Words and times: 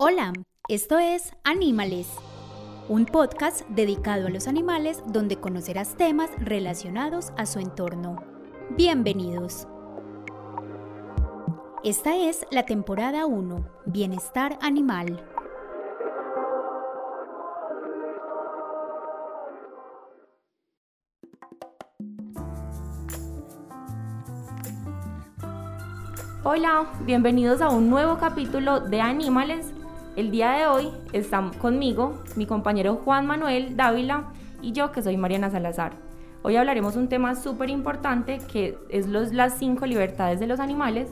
Hola, 0.00 0.32
esto 0.68 1.00
es 1.00 1.32
Anímales, 1.42 2.06
un 2.88 3.04
podcast 3.04 3.66
dedicado 3.68 4.28
a 4.28 4.30
los 4.30 4.46
animales 4.46 5.02
donde 5.08 5.40
conocerás 5.40 5.96
temas 5.96 6.30
relacionados 6.38 7.32
a 7.36 7.46
su 7.46 7.58
entorno. 7.58 8.22
Bienvenidos. 8.76 9.66
Esta 11.82 12.16
es 12.16 12.46
la 12.52 12.64
temporada 12.64 13.26
1, 13.26 13.68
Bienestar 13.86 14.56
Animal. 14.62 15.20
Hola, 26.44 26.86
bienvenidos 27.00 27.60
a 27.60 27.70
un 27.70 27.90
nuevo 27.90 28.16
capítulo 28.18 28.78
de 28.78 29.00
Animales. 29.00 29.74
El 30.18 30.32
día 30.32 30.50
de 30.50 30.66
hoy 30.66 30.88
están 31.12 31.52
conmigo 31.52 32.24
mi 32.34 32.44
compañero 32.44 32.96
Juan 33.04 33.24
Manuel 33.24 33.76
Dávila 33.76 34.32
y 34.60 34.72
yo 34.72 34.90
que 34.90 35.00
soy 35.00 35.16
Mariana 35.16 35.48
Salazar. 35.48 35.92
Hoy 36.42 36.56
hablaremos 36.56 36.96
un 36.96 37.08
tema 37.08 37.36
súper 37.36 37.70
importante 37.70 38.40
que 38.52 38.76
es 38.88 39.06
los, 39.06 39.32
las 39.32 39.58
cinco 39.58 39.86
libertades 39.86 40.40
de 40.40 40.48
los 40.48 40.58
animales 40.58 41.08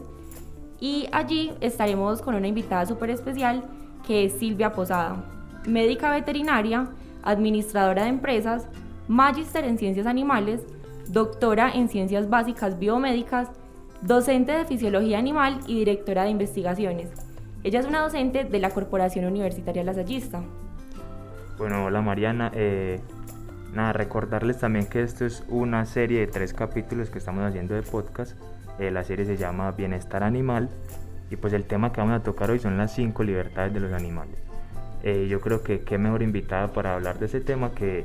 y 0.81 1.07
allí 1.13 1.53
estaremos 1.61 2.21
con 2.21 2.35
una 2.35 2.49
invitada 2.49 2.85
súper 2.85 3.11
especial 3.11 3.63
que 4.05 4.25
es 4.25 4.33
Silvia 4.33 4.73
Posada, 4.73 5.25
médica 5.69 6.11
veterinaria, 6.11 6.89
administradora 7.23 8.03
de 8.03 8.09
empresas, 8.09 8.67
magíster 9.07 9.67
en 9.67 9.79
ciencias 9.79 10.09
animales, 10.09 10.67
doctora 11.07 11.71
en 11.73 11.89
ciencias 11.89 12.29
básicas 12.29 12.77
biomédicas, 12.81 13.51
docente 14.03 14.51
de 14.51 14.65
fisiología 14.65 15.21
animal 15.21 15.61
y 15.69 15.79
directora 15.79 16.25
de 16.25 16.31
investigaciones. 16.31 17.26
Ella 17.65 17.81
es 17.81 17.87
una 17.87 18.01
docente 18.01 18.45
de 18.45 18.59
la 18.59 18.71
Corporación 18.71 19.25
Universitaria 19.25 19.83
Lasallista. 19.83 20.43
Bueno, 21.59 21.85
hola 21.85 22.01
Mariana. 22.01 22.53
Eh, 22.55 23.01
nada, 23.73 23.93
recordarles 23.93 24.59
también 24.59 24.87
que 24.87 25.03
esto 25.03 25.25
es 25.25 25.45
una 25.49 25.85
serie 25.87 26.21
de 26.21 26.27
tres 26.27 26.53
capítulos 26.53 27.11
que 27.11 27.19
estamos 27.19 27.45
haciendo 27.45 27.75
de 27.75 27.83
podcast. 27.83 28.37
Eh, 28.79 28.91
la 28.91 29.05
serie 29.05 29.25
se 29.25 29.37
llama 29.37 29.73
Bienestar 29.73 30.23
Animal 30.23 30.69
y 31.31 31.37
pues 31.37 31.53
el 31.53 31.65
tema 31.65 31.93
que 31.93 32.01
vamos 32.01 32.21
a 32.21 32.23
tocar 32.23 32.51
hoy 32.51 32.59
son 32.59 32.77
las 32.77 32.95
cinco 32.95 33.25
libertades 33.25 33.73
de 33.73 33.81
los 33.81 33.93
animales. 33.93 34.37
Eh, 35.03 35.27
yo 35.29 35.41
creo 35.41 35.63
que 35.63 35.81
qué 35.81 35.99
mejor 35.99 36.23
invitada 36.23 36.69
para 36.73 36.95
hablar 36.95 37.19
de 37.19 37.27
ese 37.27 37.41
tema 37.41 37.73
que 37.73 38.05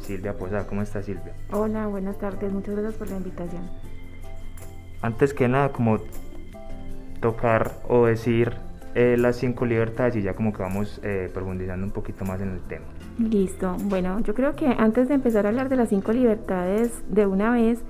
Silvia 0.00 0.36
Posada. 0.36 0.66
¿Cómo 0.66 0.82
está 0.82 1.02
Silvia? 1.02 1.34
Hola, 1.50 1.86
buenas 1.86 2.18
tardes. 2.18 2.52
Muchas 2.52 2.74
gracias 2.74 2.94
por 2.94 3.10
la 3.10 3.16
invitación 3.16 3.62
antes 5.02 5.34
que 5.34 5.48
nada 5.48 5.70
como 5.70 5.98
tocar 7.20 7.72
o 7.88 8.06
decir 8.06 8.54
eh, 8.94 9.16
las 9.18 9.36
cinco 9.36 9.64
libertades 9.64 10.16
y 10.16 10.22
ya 10.22 10.34
como 10.34 10.52
que 10.52 10.62
vamos 10.62 11.00
eh, 11.02 11.30
profundizando 11.32 11.86
un 11.86 11.92
poquito 11.92 12.24
más 12.24 12.40
en 12.40 12.50
el 12.50 12.60
tema. 12.60 12.84
Listo. 13.18 13.76
Bueno, 13.84 14.20
yo 14.20 14.34
creo 14.34 14.54
que 14.54 14.66
antes 14.66 15.08
de 15.08 15.14
empezar 15.14 15.46
a 15.46 15.48
hablar 15.48 15.68
de 15.68 15.76
las 15.76 15.88
cinco 15.88 16.12
libertades 16.12 17.02
de 17.08 17.26
una 17.26 17.52
vez, 17.52 17.80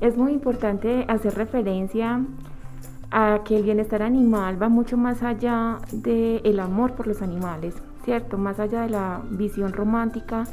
es 0.00 0.16
muy 0.16 0.32
importante 0.32 1.04
hacer 1.08 1.34
referencia 1.34 2.20
a 3.10 3.40
que 3.44 3.56
el 3.58 3.62
bienestar 3.62 4.02
animal 4.02 4.60
va 4.60 4.68
mucho 4.68 4.96
más 4.96 5.22
allá 5.22 5.78
del 5.92 6.58
amor 6.60 6.94
por 6.94 7.06
los 7.06 7.20
animales, 7.20 7.74
¿cierto? 8.04 8.38
Más 8.38 8.58
allá 8.58 8.82
de 8.82 8.88
la 8.88 9.20
visión 9.30 9.72
romántica 9.72 10.44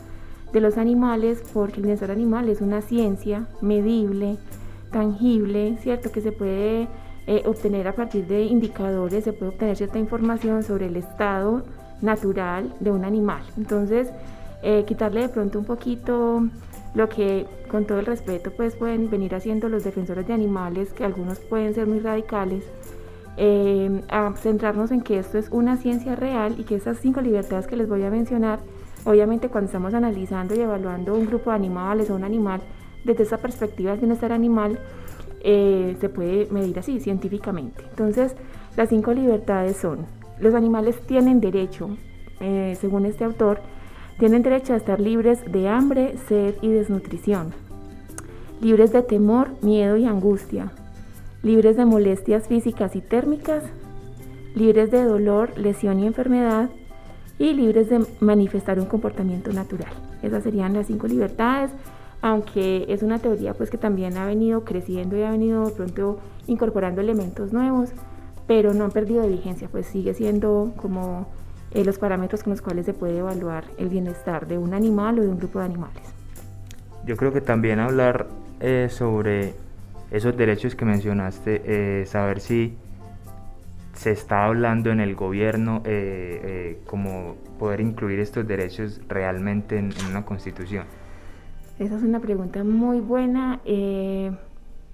de 0.51 0.59
los 0.59 0.77
animales, 0.77 1.41
porque 1.53 1.77
el 1.77 1.83
bienestar 1.83 2.11
animal 2.11 2.49
es 2.49 2.59
una 2.59 2.81
ciencia 2.81 3.47
medible, 3.61 4.37
tangible, 4.91 5.77
¿cierto? 5.81 6.11
Que 6.11 6.21
se 6.21 6.31
puede 6.31 6.87
eh, 7.31 7.43
obtener 7.45 7.87
a 7.87 7.93
partir 7.93 8.25
de 8.25 8.41
indicadores, 8.41 9.23
se 9.23 9.33
puede 9.33 9.51
obtener 9.51 9.77
cierta 9.77 9.99
información 9.99 10.63
sobre 10.63 10.87
el 10.87 10.95
estado 10.95 11.61
natural 12.01 12.73
de 12.79 12.89
un 12.89 13.05
animal. 13.05 13.43
Entonces, 13.55 14.09
eh, 14.63 14.83
quitarle 14.87 15.21
de 15.21 15.29
pronto 15.29 15.59
un 15.59 15.65
poquito 15.65 16.41
lo 16.95 17.07
que 17.07 17.45
con 17.69 17.85
todo 17.85 17.99
el 17.99 18.07
respeto 18.07 18.49
pues 18.57 18.75
pueden 18.75 19.11
venir 19.11 19.35
haciendo 19.35 19.69
los 19.69 19.83
defensores 19.83 20.25
de 20.25 20.33
animales, 20.33 20.91
que 20.91 21.05
algunos 21.05 21.39
pueden 21.39 21.75
ser 21.75 21.85
muy 21.85 21.99
radicales, 21.99 22.63
eh, 23.37 24.01
a 24.09 24.33
centrarnos 24.35 24.89
en 24.89 25.01
que 25.01 25.19
esto 25.19 25.37
es 25.37 25.49
una 25.51 25.77
ciencia 25.77 26.15
real 26.15 26.55
y 26.57 26.63
que 26.63 26.73
esas 26.77 26.97
cinco 26.97 27.21
libertades 27.21 27.67
que 27.67 27.77
les 27.77 27.87
voy 27.87 28.01
a 28.05 28.09
mencionar, 28.09 28.57
obviamente 29.05 29.49
cuando 29.49 29.67
estamos 29.67 29.93
analizando 29.93 30.55
y 30.55 30.61
evaluando 30.61 31.13
un 31.13 31.27
grupo 31.27 31.51
de 31.51 31.57
animales 31.57 32.09
o 32.09 32.15
un 32.15 32.23
animal, 32.23 32.59
desde 33.03 33.21
esa 33.21 33.37
perspectiva 33.37 33.91
del 33.91 33.99
bienestar 33.99 34.31
animal 34.31 34.79
eh, 35.41 35.95
se 35.99 36.09
puede 36.09 36.47
medir 36.51 36.77
así 36.79 36.99
científicamente. 36.99 37.83
Entonces, 37.89 38.35
las 38.75 38.89
cinco 38.89 39.13
libertades 39.13 39.77
son, 39.77 40.05
los 40.39 40.53
animales 40.53 40.99
tienen 41.01 41.41
derecho, 41.41 41.89
eh, 42.39 42.77
según 42.79 43.05
este 43.05 43.23
autor, 43.23 43.59
tienen 44.17 44.43
derecho 44.43 44.73
a 44.73 44.77
estar 44.77 44.99
libres 44.99 45.39
de 45.51 45.67
hambre, 45.67 46.15
sed 46.27 46.55
y 46.61 46.69
desnutrición, 46.69 47.53
libres 48.61 48.91
de 48.91 49.01
temor, 49.01 49.49
miedo 49.61 49.97
y 49.97 50.05
angustia, 50.05 50.71
libres 51.41 51.77
de 51.77 51.85
molestias 51.85 52.47
físicas 52.47 52.95
y 52.95 53.01
térmicas, 53.01 53.63
libres 54.55 54.91
de 54.91 55.03
dolor, 55.03 55.57
lesión 55.57 55.99
y 55.99 56.07
enfermedad, 56.07 56.69
y 57.37 57.53
libres 57.53 57.89
de 57.89 58.05
manifestar 58.19 58.79
un 58.79 58.85
comportamiento 58.85 59.53
natural. 59.53 59.93
Esas 60.21 60.43
serían 60.43 60.73
las 60.73 60.87
cinco 60.87 61.07
libertades 61.07 61.71
aunque 62.21 62.85
es 62.89 63.03
una 63.03 63.19
teoría 63.19 63.53
pues 63.53 63.69
que 63.69 63.77
también 63.77 64.17
ha 64.17 64.25
venido 64.25 64.63
creciendo 64.65 65.17
y 65.17 65.23
ha 65.23 65.31
venido 65.31 65.73
pronto 65.73 66.19
incorporando 66.47 67.01
elementos 67.01 67.53
nuevos, 67.53 67.91
pero 68.47 68.73
no 68.73 68.85
han 68.85 68.91
perdido 68.91 69.21
de 69.21 69.29
vigencia, 69.29 69.69
pues 69.71 69.85
sigue 69.85 70.13
siendo 70.13 70.73
como 70.75 71.27
eh, 71.71 71.85
los 71.85 71.99
parámetros 71.99 72.43
con 72.43 72.51
los 72.51 72.61
cuales 72.61 72.85
se 72.85 72.93
puede 72.93 73.19
evaluar 73.19 73.63
el 73.77 73.89
bienestar 73.89 74.47
de 74.47 74.57
un 74.57 74.73
animal 74.73 75.19
o 75.19 75.21
de 75.21 75.29
un 75.29 75.37
grupo 75.37 75.59
de 75.59 75.65
animales. 75.65 76.03
Yo 77.05 77.15
creo 77.15 77.31
que 77.31 77.41
también 77.41 77.79
hablar 77.79 78.27
eh, 78.59 78.87
sobre 78.89 79.53
esos 80.11 80.35
derechos 80.35 80.75
que 80.75 80.85
mencionaste, 80.85 81.61
eh, 81.63 82.05
saber 82.05 82.39
si 82.39 82.75
se 83.93 84.11
está 84.11 84.45
hablando 84.45 84.91
en 84.91 84.99
el 84.99 85.13
gobierno 85.13 85.83
como 86.85 87.35
poder 87.59 87.81
incluir 87.81 88.19
estos 88.19 88.47
derechos 88.47 89.01
realmente 89.09 89.77
en 89.77 89.91
una 90.09 90.23
constitución. 90.23 90.85
Esa 91.79 91.95
es 91.95 92.03
una 92.03 92.19
pregunta 92.19 92.61
muy 92.65 92.99
buena. 92.99 93.61
Eh, 93.63 94.31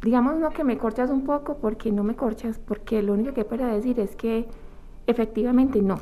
digamos 0.04 0.38
no 0.38 0.52
que 0.52 0.64
me 0.64 0.78
corchas 0.78 1.10
un 1.10 1.24
poco 1.24 1.58
porque 1.58 1.92
no 1.92 2.04
me 2.04 2.16
corchas, 2.16 2.60
porque 2.60 3.02
lo 3.02 3.14
único 3.14 3.34
que 3.34 3.42
hay 3.42 3.48
para 3.48 3.74
decir 3.74 4.00
es 4.00 4.16
que 4.16 4.46
efectivamente 5.08 5.82
no. 5.82 5.98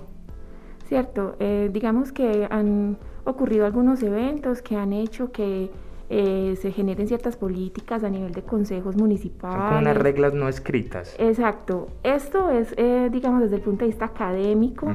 ¿Cierto? 0.85 1.37
Eh, 1.39 1.69
digamos 1.71 2.11
que 2.11 2.47
han 2.51 2.97
ocurrido 3.23 3.65
algunos 3.65 4.03
eventos 4.03 4.61
que 4.61 4.75
han 4.75 4.91
hecho 4.91 5.31
que 5.31 5.71
eh, 6.09 6.57
se 6.61 6.71
generen 6.73 7.07
ciertas 7.07 7.37
políticas 7.37 8.03
a 8.03 8.09
nivel 8.09 8.33
de 8.33 8.43
consejos 8.43 8.97
municipales. 8.97 9.57
Son 9.57 9.67
como 9.67 9.79
unas 9.79 9.97
reglas 9.97 10.33
no 10.33 10.49
escritas. 10.49 11.15
Exacto. 11.17 11.87
Esto 12.03 12.51
es, 12.51 12.75
digamos, 13.09 13.41
desde 13.43 13.55
el 13.55 13.61
punto 13.61 13.85
de 13.85 13.87
vista 13.87 14.05
académico, 14.05 14.93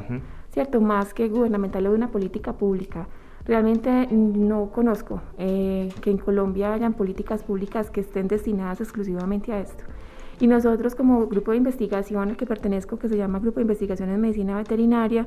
¿cierto? 0.51 0.83
Más 0.83 1.15
que 1.15 1.29
gubernamental 1.29 1.87
o 1.87 1.91
de 1.91 1.97
una 1.97 2.11
política 2.11 2.53
pública. 2.53 3.09
Realmente 3.49 4.07
no 4.13 4.71
conozco 4.71 5.23
eh, 5.39 5.89
que 6.03 6.11
en 6.11 6.19
Colombia 6.19 6.75
hayan 6.75 6.93
políticas 6.93 7.43
públicas 7.43 7.91
que 7.91 8.03
estén 8.03 8.29
destinadas 8.29 8.83
exclusivamente 8.83 9.55
a 9.55 9.61
esto. 9.61 9.85
Y 10.39 10.47
nosotros 10.47 10.95
como 10.95 11.27
grupo 11.29 11.53
de 11.53 11.57
investigación 11.57 12.29
al 12.29 12.37
que 12.37 12.45
pertenezco, 12.45 12.99
que 12.99 13.09
se 13.09 13.17
llama 13.17 13.39
Grupo 13.39 13.57
de 13.57 13.63
Investigación 13.63 14.11
en 14.11 14.21
Medicina 14.21 14.59
Veterinaria, 14.59 15.27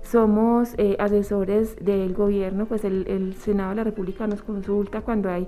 somos 0.00 0.74
eh, 0.78 0.96
asesores 0.98 1.76
del 1.76 2.14
gobierno, 2.14 2.64
pues 2.64 2.84
el, 2.84 3.34
Senado 3.34 3.70
de 3.70 3.76
la 3.76 3.84
República 3.84 4.26
nos 4.26 4.40
consulta 4.40 5.02
cuando 5.02 5.28
hay 5.28 5.46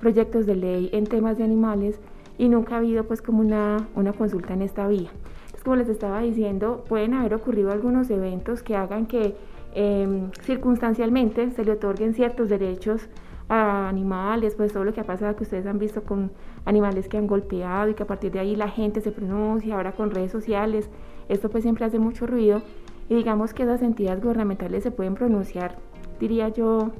proyectos 0.00 0.46
de 0.46 0.56
ley 0.56 0.90
en 0.92 1.04
temas 1.06 1.38
de 1.38 1.44
animales 1.44 2.00
y 2.36 2.48
nunca 2.48 2.74
ha 2.74 2.78
habido 2.78 3.04
pues 3.04 3.22
como 3.22 3.42
una, 3.42 3.86
una 3.94 4.12
consulta 4.12 4.54
en 4.54 4.62
esta 4.62 4.88
vía. 4.88 5.10
Entonces, 5.44 5.62
como 5.62 5.76
les 5.76 5.88
estaba 5.88 6.20
diciendo, 6.20 6.84
pueden 6.88 7.14
haber 7.14 7.34
ocurrido 7.34 7.70
algunos 7.70 8.10
eventos 8.10 8.64
que 8.64 8.74
hagan 8.74 9.06
que 9.06 9.36
Em, 9.72 10.30
circunstancialmente 10.42 11.50
se 11.52 11.64
le 11.64 11.72
otorguen 11.72 12.14
ciertos 12.14 12.48
derechos 12.48 13.08
a 13.48 13.88
animales, 13.88 14.54
pues 14.56 14.72
todo 14.72 14.84
lo 14.84 14.92
que 14.92 15.00
ha 15.00 15.04
pasado 15.04 15.34
que 15.36 15.44
ustedes 15.44 15.66
han 15.66 15.78
visto 15.78 16.02
con 16.02 16.32
animales 16.64 17.08
que 17.08 17.18
han 17.18 17.26
golpeado 17.26 17.90
y 17.90 17.94
que 17.94 18.02
a 18.02 18.06
partir 18.06 18.32
de 18.32 18.40
ahí 18.40 18.56
la 18.56 18.68
gente 18.68 19.00
se 19.00 19.12
pronuncia, 19.12 19.76
ahora 19.76 19.92
con 19.92 20.10
redes 20.10 20.32
sociales, 20.32 20.88
esto 21.28 21.50
pues 21.50 21.62
siempre 21.62 21.84
hace 21.84 21.98
mucho 21.98 22.26
ruido 22.26 22.62
y 23.08 23.14
digamos 23.16 23.54
que 23.54 23.64
esas 23.64 23.82
entidades 23.82 24.22
gubernamentales 24.22 24.82
se 24.82 24.90
pueden 24.90 25.14
pronunciar, 25.14 25.76
diría 26.20 26.48
yo, 26.48 26.90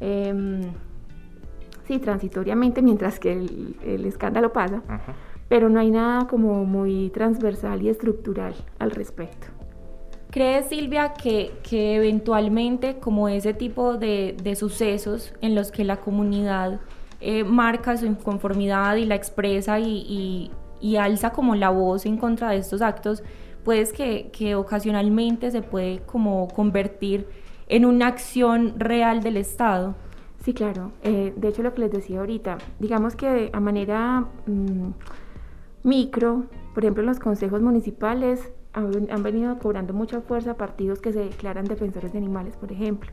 eh, 0.00 0.62
sí, 1.86 1.98
transitoriamente 1.98 2.80
mientras 2.82 3.18
que 3.18 3.32
el, 3.32 4.06
escándalo 4.06 4.52
pasa, 4.52 4.82
pero 5.48 5.68
no 5.68 5.78
hay 5.78 5.90
nada 5.90 6.26
como 6.26 6.64
muy 6.64 7.10
transversal 7.10 7.82
y 7.82 7.90
estructural 7.90 8.54
al 8.78 8.90
respecto. 8.90 9.61
¿Cree 10.32 10.62
Silvia 10.62 11.12
que, 11.12 11.52
que, 11.62 11.96
eventualmente 11.96 12.98
como 12.98 13.28
ese 13.28 13.52
tipo 13.52 13.98
de, 13.98 14.34
de, 14.42 14.56
sucesos 14.56 15.34
en 15.42 15.54
los 15.54 15.70
que 15.70 15.84
la 15.84 16.00
comunidad 16.00 16.80
eh, 17.20 17.44
marca 17.44 17.98
su 17.98 18.06
inconformidad 18.06 18.96
y 18.96 19.04
la 19.04 19.14
expresa 19.14 19.78
y, 19.78 19.84
y, 19.84 20.50
y, 20.80 20.96
alza 20.96 21.32
como 21.32 21.54
la 21.54 21.68
voz 21.68 22.06
en 22.06 22.16
contra 22.16 22.48
de 22.48 22.56
estos 22.56 22.80
actos, 22.80 23.22
puedes 23.62 23.92
que, 23.92 24.30
que 24.32 24.54
ocasionalmente 24.54 25.50
se 25.50 25.60
puede 25.60 26.00
como 26.06 26.48
convertir 26.48 27.28
en 27.68 27.84
una 27.84 28.06
acción 28.06 28.80
real 28.80 29.22
del 29.22 29.36
Estado. 29.36 29.96
Sí, 30.42 30.54
claro. 30.54 30.92
Eh, 31.02 31.34
de 31.36 31.48
hecho, 31.48 31.62
lo 31.62 31.74
que 31.74 31.82
les 31.82 31.92
decía 31.92 32.20
ahorita, 32.20 32.56
digamos 32.78 33.16
que 33.16 33.50
a 33.52 33.60
manera 33.60 34.24
mm, 34.46 34.92
micro, 35.82 36.46
por 36.72 36.84
ejemplo, 36.84 37.02
los 37.02 37.18
consejos 37.18 37.60
municipales 37.60 38.50
han, 38.72 39.22
venido 39.22 39.58
cobrando 39.58 39.92
mucha 39.92 40.20
fuerza 40.20 40.56
partidos 40.56 41.00
que 41.00 41.12
se 41.12 41.20
declaran 41.20 41.64
defensores 41.66 42.12
de 42.12 42.18
animales, 42.18 42.56
por 42.56 42.72
ejemplo. 42.72 43.10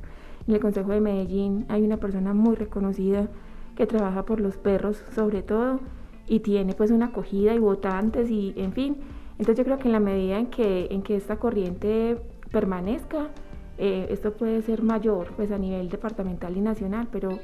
En 0.47 0.53
el 0.53 0.59
Consejo 0.59 0.91
de 0.91 1.01
Medellín 1.01 1.65
hay 1.67 1.83
una 1.83 1.97
persona 1.97 2.33
muy 2.33 2.55
reconocida 2.55 3.27
que 3.75 3.85
trabaja 3.85 4.23
por 4.23 4.39
los 4.39 4.57
perros, 4.57 5.03
sobre 5.13 5.41
todo, 5.41 5.79
y 6.27 6.39
tiene 6.39 6.73
pues 6.73 6.91
una 6.91 7.07
acogida 7.07 7.53
y 7.53 7.59
votantes 7.59 8.29
y 8.29 8.53
en 8.57 8.73
fin. 8.73 8.97
Entonces 9.31 9.57
yo 9.57 9.63
creo 9.63 9.77
que 9.77 9.87
en 9.87 9.93
la 9.93 9.99
medida 9.99 10.37
en 10.37 10.47
que, 10.47 10.87
en 10.91 11.01
que 11.01 11.15
esta 11.15 11.37
corriente 11.37 12.17
permanezca, 12.51 13.29
eh, 13.77 14.07
esto 14.09 14.33
puede 14.33 14.61
ser 14.61 14.83
mayor 14.83 15.31
pues 15.35 15.51
a 15.51 15.57
nivel 15.57 15.89
departamental 15.89 16.55
y 16.57 16.61
nacional, 16.61 17.07
pero 17.11 17.39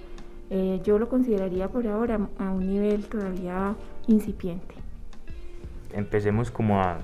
eh, 0.49 0.81
yo 0.83 0.99
lo 0.99 1.09
consideraría 1.09 1.69
por 1.69 1.87
ahora 1.87 2.29
a 2.37 2.51
un 2.51 2.67
nivel 2.67 3.05
todavía 3.05 3.75
incipiente. 4.07 4.75
Empecemos 5.93 6.51
como 6.51 6.81
a 6.81 6.97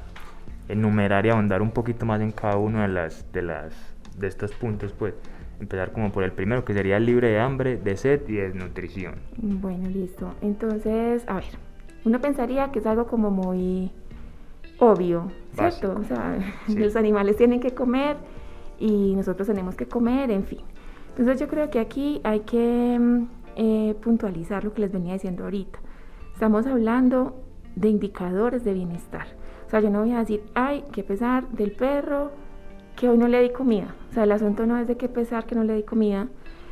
enumerar 0.71 1.25
y 1.25 1.29
ahondar 1.29 1.61
un 1.61 1.71
poquito 1.71 2.05
más 2.05 2.21
en 2.21 2.31
cada 2.31 2.57
uno 2.57 2.81
de 2.81 2.87
las 2.87 3.31
de 3.31 3.41
las 3.41 3.73
de 4.17 4.27
estos 4.27 4.51
puntos, 4.53 4.93
pues 4.93 5.13
empezar 5.59 5.91
como 5.91 6.11
por 6.11 6.23
el 6.23 6.31
primero 6.31 6.65
que 6.65 6.73
sería 6.73 6.99
libre 6.99 7.29
de 7.29 7.39
hambre, 7.39 7.77
de 7.77 7.95
sed 7.95 8.21
y 8.27 8.33
desnutrición. 8.33 9.15
Bueno, 9.37 9.89
listo. 9.89 10.33
Entonces, 10.41 11.23
a 11.27 11.35
ver, 11.35 11.45
uno 12.03 12.19
pensaría 12.19 12.71
que 12.71 12.79
es 12.79 12.85
algo 12.85 13.07
como 13.07 13.29
muy 13.29 13.91
obvio, 14.79 15.31
¿cierto? 15.53 15.95
O 15.99 16.03
sea, 16.03 16.39
los 16.67 16.95
animales 16.95 17.37
tienen 17.37 17.59
que 17.59 17.71
comer 17.71 18.17
y 18.79 19.15
nosotros 19.15 19.47
tenemos 19.47 19.75
que 19.75 19.85
comer, 19.85 20.31
en 20.31 20.43
fin. 20.43 20.61
Entonces 21.09 21.39
yo 21.39 21.47
creo 21.47 21.69
que 21.69 21.79
aquí 21.79 22.21
hay 22.23 22.41
que 22.41 22.97
mm, 22.99 23.27
eh, 23.55 23.95
puntualizar 24.01 24.63
lo 24.63 24.73
que 24.73 24.81
les 24.81 24.91
venía 24.91 25.13
diciendo 25.13 25.43
ahorita. 25.43 25.79
Estamos 26.33 26.65
hablando 26.65 27.39
de 27.75 27.89
indicadores 27.89 28.63
de 28.63 28.73
bienestar. 28.73 29.27
O 29.71 29.73
sea, 29.73 29.79
yo 29.79 29.89
no 29.89 30.01
voy 30.01 30.11
a 30.11 30.19
decir, 30.19 30.43
ay, 30.53 30.83
qué 30.91 31.01
pesar 31.01 31.47
del 31.51 31.71
perro 31.71 32.31
que 32.97 33.07
hoy 33.07 33.17
no 33.17 33.29
le 33.29 33.41
di 33.41 33.51
comida. 33.51 33.95
O 34.09 34.13
sea, 34.13 34.25
el 34.25 34.33
asunto 34.33 34.65
no 34.65 34.77
es 34.77 34.85
de 34.85 34.97
qué 34.97 35.07
pesar 35.07 35.45
que 35.45 35.55
no 35.55 35.63
le 35.63 35.73
di 35.75 35.83
comida. 35.83 36.27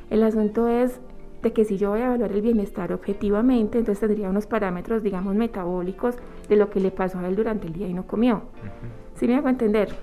El 0.10 0.22
asunto 0.22 0.68
es 0.68 1.00
de 1.42 1.54
que 1.54 1.64
si 1.64 1.78
yo 1.78 1.92
voy 1.92 2.02
a 2.02 2.08
evaluar 2.08 2.34
el 2.34 2.42
bienestar 2.42 2.92
objetivamente, 2.92 3.78
entonces 3.78 4.06
tendría 4.06 4.30
unos 4.30 4.48
parámetros, 4.48 5.02
digamos, 5.02 5.34
metabólicos 5.34 6.16
de 6.50 6.58
lo 6.58 6.70
que 6.70 6.82
le 6.82 6.92
pasó 6.92 7.20
a 7.20 7.28
él 7.30 7.38
durante 7.38 7.68
el 7.68 7.74
día 7.74 7.88
y 7.88 7.94
no 7.94 8.06
comió. 8.06 8.42
¿Sí 9.14 9.30
me 9.30 9.38
hago 9.38 9.48
entender? 9.48 9.96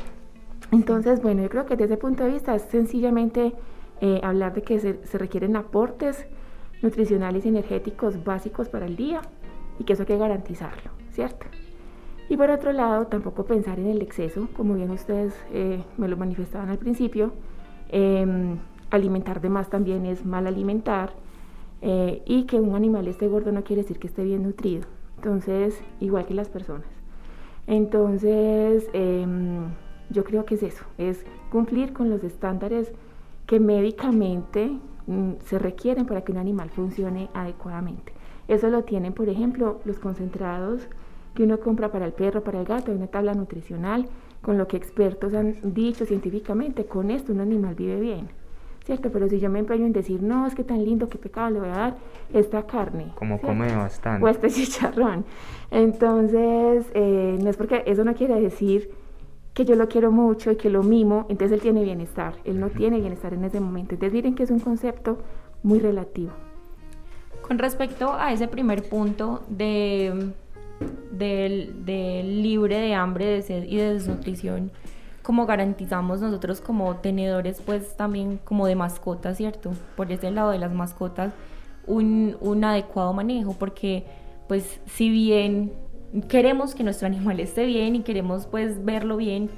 Entonces, 0.72 1.20
bueno, 1.20 1.42
yo 1.42 1.50
creo 1.50 1.66
que 1.66 1.76
desde 1.76 1.92
ese 1.92 2.00
punto 2.00 2.24
de 2.24 2.30
vista 2.30 2.54
es 2.54 2.62
sencillamente 2.62 3.52
eh, 4.00 4.20
hablar 4.22 4.54
de 4.54 4.62
que 4.62 4.78
se, 4.78 5.18
requieren 5.18 5.54
aportes 5.54 6.26
nutricionales 6.80 7.44
y 7.44 7.50
energéticos 7.50 8.24
básicos 8.24 8.70
para 8.70 8.86
el 8.86 8.96
día 8.96 9.20
y 9.78 9.84
que 9.84 9.92
eso 9.92 10.04
hay 10.04 10.06
que 10.06 10.16
garantizarlo, 10.16 10.92
¿cierto? 11.10 11.44
Y 12.28 12.36
por 12.36 12.50
otro 12.50 12.72
lado, 12.72 13.06
tampoco 13.06 13.44
pensar 13.44 13.78
en 13.78 13.86
el 13.86 14.02
exceso, 14.02 14.48
como 14.56 14.74
bien 14.74 14.90
ustedes 14.90 15.34
eh, 15.52 15.84
me 15.96 16.08
lo 16.08 16.16
manifestaban 16.16 16.70
al 16.70 16.78
principio. 16.78 17.32
Em, 17.88 18.58
alimentar 18.90 19.40
de 19.40 19.48
más 19.48 19.70
también 19.70 20.06
es 20.06 20.24
mal 20.24 20.46
alimentar 20.46 21.12
eh, 21.82 22.22
y 22.26 22.44
que 22.44 22.60
un 22.60 22.74
animal 22.74 23.06
esté 23.06 23.28
gordo 23.28 23.52
no 23.52 23.62
quiere 23.62 23.82
decir 23.82 23.98
que 23.98 24.08
esté 24.08 24.24
bien 24.24 24.42
nutrido. 24.42 24.86
Entonces, 25.16 25.80
igual 26.00 26.26
que 26.26 26.34
las 26.34 26.48
personas. 26.48 26.86
Entonces, 27.66 28.88
em, 28.92 29.68
yo 30.10 30.24
creo 30.24 30.44
que 30.44 30.54
es 30.56 30.62
eso, 30.62 30.84
es 30.98 31.24
cumplir 31.50 31.92
con 31.92 32.10
los 32.10 32.22
estándares 32.24 32.92
que 33.46 33.60
médicamente 33.60 34.78
mm, 35.06 35.32
se 35.44 35.58
requieren 35.58 36.06
para 36.06 36.22
que 36.22 36.32
un 36.32 36.38
animal 36.38 36.70
funcione 36.70 37.28
adecuadamente. 37.34 38.12
Eso 38.48 38.68
lo 38.68 38.84
tienen, 38.84 39.12
por 39.12 39.28
ejemplo, 39.28 39.80
los 39.84 39.98
concentrados 39.98 40.88
que 41.36 41.44
uno 41.44 41.60
compra 41.60 41.92
para 41.92 42.06
el 42.06 42.12
perro, 42.12 42.42
para 42.42 42.58
el 42.58 42.66
gato, 42.66 42.90
hay 42.90 42.96
una 42.96 43.06
tabla 43.06 43.34
nutricional 43.34 44.08
con 44.42 44.58
lo 44.58 44.66
que 44.66 44.76
expertos 44.76 45.34
han 45.34 45.56
dicho 45.62 46.04
científicamente, 46.06 46.86
con 46.86 47.10
esto 47.10 47.32
un 47.32 47.40
animal 47.40 47.74
vive 47.76 48.00
bien. 48.00 48.28
¿Cierto? 48.84 49.10
Pero 49.10 49.28
si 49.28 49.40
yo 49.40 49.50
me 49.50 49.58
empeño 49.58 49.84
en 49.84 49.92
decir, 49.92 50.22
no, 50.22 50.46
es 50.46 50.54
que 50.54 50.62
tan 50.62 50.84
lindo, 50.84 51.08
qué 51.08 51.18
pecado 51.18 51.50
le 51.50 51.58
voy 51.58 51.68
a 51.68 51.72
dar 51.72 51.96
esta 52.32 52.64
carne. 52.66 53.08
Como 53.16 53.40
come 53.40 53.66
bastante. 53.74 54.24
O 54.24 54.28
este 54.28 54.48
chicharrón. 54.50 55.24
Entonces, 55.72 56.86
eh, 56.94 57.36
no 57.42 57.50
es 57.50 57.56
porque 57.56 57.82
eso 57.86 58.04
no 58.04 58.14
quiere 58.14 58.40
decir 58.40 58.90
que 59.52 59.64
yo 59.64 59.74
lo 59.74 59.88
quiero 59.88 60.12
mucho 60.12 60.52
y 60.52 60.56
que 60.56 60.70
lo 60.70 60.84
mimo, 60.84 61.26
entonces 61.28 61.56
él 61.56 61.60
tiene 61.60 61.82
bienestar. 61.82 62.34
Él 62.44 62.60
no 62.60 62.68
tiene 62.68 63.00
bienestar 63.00 63.34
en 63.34 63.44
ese 63.44 63.58
momento. 63.58 63.94
Entonces 63.94 64.12
miren 64.12 64.36
que 64.36 64.44
es 64.44 64.50
un 64.50 64.60
concepto 64.60 65.18
muy 65.64 65.80
relativo. 65.80 66.30
Con 67.42 67.58
respecto 67.58 68.12
a 68.12 68.32
ese 68.32 68.46
primer 68.46 68.88
punto 68.88 69.42
de, 69.48 70.32
del, 71.10 71.84
libre 72.42 72.78
de 72.78 72.94
hambre, 72.94 73.26
de 73.26 73.42
sed 73.42 73.64
y 73.64 73.76
de 73.76 73.94
desnutrición, 73.94 74.70
como 75.22 75.46
garantizamos 75.46 76.20
nosotros 76.20 76.60
como 76.60 76.96
tenedores, 76.96 77.60
pues 77.60 77.96
también 77.96 78.38
como 78.44 78.66
de 78.66 78.76
mascotas, 78.76 79.36
¿cierto? 79.36 79.72
Por 79.96 80.12
ese 80.12 80.30
lado 80.30 80.50
de 80.50 80.58
las 80.58 80.72
mascotas, 80.72 81.32
un, 81.86 82.36
un 82.40 82.64
adecuado 82.64 83.12
manejo, 83.12 83.54
porque 83.58 84.04
pues 84.48 84.80
si 84.86 85.10
bien 85.10 85.72
queremos 86.28 86.74
que 86.74 86.84
nuestro 86.84 87.06
animal 87.06 87.40
esté 87.40 87.66
bien 87.66 87.96
y 87.96 88.00
queremos 88.00 88.46
pues 88.46 88.84
verlo 88.84 89.16
bien, 89.16 89.50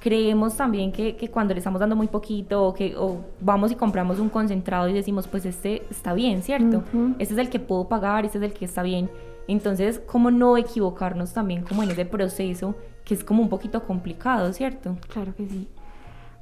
creemos 0.00 0.56
también 0.56 0.92
que, 0.92 1.16
que, 1.16 1.28
cuando 1.28 1.54
le 1.54 1.58
estamos 1.58 1.80
dando 1.80 1.94
muy 1.94 2.08
poquito 2.08 2.64
o 2.64 2.74
que 2.74 2.96
o 2.96 3.18
vamos 3.40 3.70
y 3.70 3.74
compramos 3.74 4.18
un 4.18 4.28
concentrado 4.28 4.88
y 4.88 4.92
decimos 4.92 5.28
pues 5.28 5.44
este 5.44 5.82
está 5.90 6.14
bien, 6.14 6.42
¿cierto? 6.42 6.82
Este 7.18 7.34
es 7.34 7.40
el 7.40 7.50
que 7.50 7.60
puedo 7.60 7.88
pagar, 7.88 8.24
este 8.24 8.38
es 8.38 8.44
el 8.44 8.52
que 8.52 8.64
está 8.64 8.82
bien. 8.82 9.10
Entonces, 9.50 10.00
¿cómo 10.06 10.30
no 10.30 10.56
equivocarnos 10.56 11.32
también 11.32 11.64
como 11.64 11.82
en 11.82 11.90
ese 11.90 12.04
proceso 12.04 12.76
que 13.04 13.14
es 13.14 13.24
como 13.24 13.42
un 13.42 13.48
poquito 13.48 13.82
complicado, 13.82 14.52
¿cierto? 14.52 14.96
Claro 15.08 15.34
que 15.34 15.48
sí. 15.48 15.68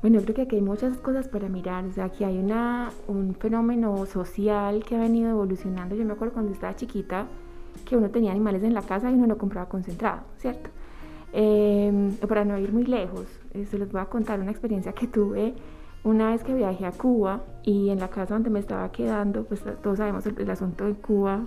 Bueno, 0.02 0.20
creo 0.20 0.34
que 0.34 0.42
aquí 0.42 0.56
hay 0.56 0.62
muchas 0.62 0.98
cosas 0.98 1.26
para 1.26 1.48
mirar, 1.48 1.86
o 1.86 1.92
sea, 1.92 2.04
aquí 2.04 2.24
hay 2.24 2.36
una, 2.36 2.90
un 3.06 3.34
fenómeno 3.34 4.04
social 4.04 4.84
que 4.84 4.94
ha 4.94 4.98
venido 4.98 5.30
evolucionando. 5.30 5.96
Yo 5.96 6.04
me 6.04 6.12
acuerdo 6.12 6.34
cuando 6.34 6.52
estaba 6.52 6.76
chiquita, 6.76 7.26
que 7.86 7.96
uno 7.96 8.10
tenía 8.10 8.30
animales 8.30 8.62
en 8.62 8.74
la 8.74 8.82
casa 8.82 9.10
y 9.10 9.14
uno 9.14 9.26
no 9.26 9.38
compraba 9.38 9.70
concentrado, 9.70 10.20
¿cierto? 10.36 10.68
Eh, 11.32 12.12
para 12.28 12.44
no 12.44 12.58
ir 12.58 12.74
muy 12.74 12.84
lejos, 12.84 13.24
eh, 13.54 13.64
se 13.64 13.78
les 13.78 13.90
voy 13.90 14.02
a 14.02 14.04
contar 14.04 14.38
una 14.38 14.50
experiencia 14.50 14.92
que 14.92 15.06
tuve 15.06 15.54
una 16.04 16.30
vez 16.30 16.42
que 16.44 16.54
viajé 16.54 16.86
a 16.86 16.92
Cuba 16.92 17.42
y 17.62 17.90
en 17.90 17.98
la 17.98 18.08
casa 18.08 18.34
donde 18.34 18.50
me 18.50 18.60
estaba 18.60 18.90
quedando, 18.92 19.44
pues 19.44 19.62
todos 19.82 19.98
sabemos 19.98 20.26
el, 20.26 20.50
asunto 20.50 20.84
de 20.84 20.94
Cuba 20.94 21.46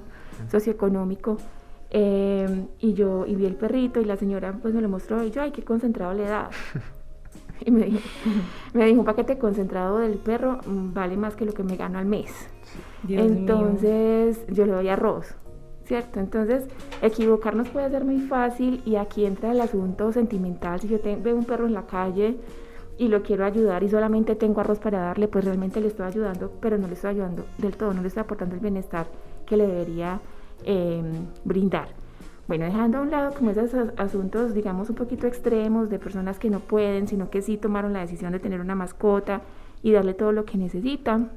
socioeconómico, 0.50 1.38
eh, 1.91 2.65
y 2.79 2.93
yo 2.93 3.25
y 3.25 3.36
vi 3.36 3.45
el 3.45 3.55
perrito 3.55 4.00
y 4.00 4.05
la 4.05 4.15
señora 4.15 4.57
pues 4.62 4.74
me 4.74 4.81
lo 4.81 4.89
mostró 4.89 5.24
y 5.24 5.31
yo, 5.31 5.41
ay, 5.41 5.51
qué 5.51 5.63
concentrado 5.63 6.13
le 6.13 6.24
da. 6.24 6.50
y 7.65 7.71
me 7.71 7.86
dijo, 7.86 8.00
me 8.74 8.86
dijo, 8.86 9.00
un 9.00 9.05
paquete 9.05 9.38
concentrado 9.38 10.00
del 10.00 10.17
perro 10.17 10.60
mm, 10.65 10.93
vale 10.93 11.17
más 11.17 11.36
que 11.36 11.45
lo 11.45 11.53
que 11.53 11.63
me 11.63 11.75
gano 11.75 12.00
al 12.00 12.05
mes. 12.05 12.31
Entonces 13.07 14.45
yo 14.48 14.65
le 14.65 14.71
doy 14.71 14.89
arroz. 14.89 15.36
¿cierto? 15.91 16.21
Entonces, 16.21 16.63
equivocarnos 17.01 17.67
puede 17.67 17.89
ser 17.89 18.05
muy 18.05 18.19
fácil 18.19 18.81
y 18.86 18.95
aquí 18.95 19.25
entra 19.25 19.51
el 19.51 19.60
asunto 19.60 20.13
sentimental. 20.13 20.79
Si 20.79 20.88
yo 20.88 21.00
veo 21.03 21.36
un 21.36 21.43
perro 21.43 21.65
en 21.65 21.74
la 21.74 21.86
calle 21.86 22.38
y 22.98 23.10
lo 23.10 23.24
quiero 23.24 23.43
ayudar 23.43 23.83
y 23.83 23.89
solamente 23.89 24.36
tengo 24.36 24.62
arroz 24.62 24.79
para 24.79 25.00
darle, 25.00 25.27
pues 25.27 25.43
realmente 25.43 25.81
le 25.81 25.88
estoy 25.88 26.05
ayudando, 26.05 26.50
pero 26.62 26.77
no 26.77 26.88
le 26.88 26.93
estoy 26.93 27.10
ayudando 27.10 27.43
del 27.57 27.75
todo, 27.75 27.93
no 27.93 28.01
le 28.01 28.07
estoy 28.07 28.21
aportando 28.21 28.55
el 28.55 28.62
bienestar 28.62 29.07
que 29.45 29.57
le 29.57 29.67
debería 29.67 30.21
em, 30.65 31.27
brindar. 31.43 31.89
Bueno, 32.47 32.65
dejando 32.65 32.97
a 32.97 33.01
un 33.01 33.11
lado 33.11 33.33
como 33.33 33.51
esos 33.51 33.73
asuntos, 33.97 34.53
digamos, 34.53 34.89
un 34.89 34.95
poquito 34.95 35.25
extremos 35.25 35.89
de 35.89 35.99
personas 35.99 36.37
que 36.37 36.49
no 36.49 36.59
pueden, 36.59 37.07
sino 37.07 37.29
que 37.29 37.41
sí 37.41 37.57
tomaron 37.57 37.93
la 37.93 38.01
decisión 38.01 38.33
de 38.33 38.39
tener 38.39 38.59
una 38.59 38.75
mascota 38.75 39.41
y 39.83 39.91
darle 39.91 40.13
todo 40.13 40.31
lo 40.31 40.43
que 40.43 40.57
necesitan. 40.57 41.31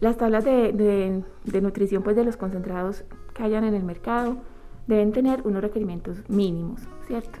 Las 0.00 0.16
tablas 0.16 0.44
de, 0.44 1.22
nutrición 1.62 2.02
pues, 2.02 2.16
de 2.16 2.24
los 2.24 2.36
concentrados 2.36 3.04
que 3.32 3.42
hayan 3.44 3.64
en 3.64 3.74
el 3.74 3.84
mercado 3.84 4.38
deben 4.86 5.12
tener 5.12 5.42
unos 5.44 5.62
requerimientos 5.62 6.28
mínimos, 6.28 6.82
¿cierto? 7.06 7.38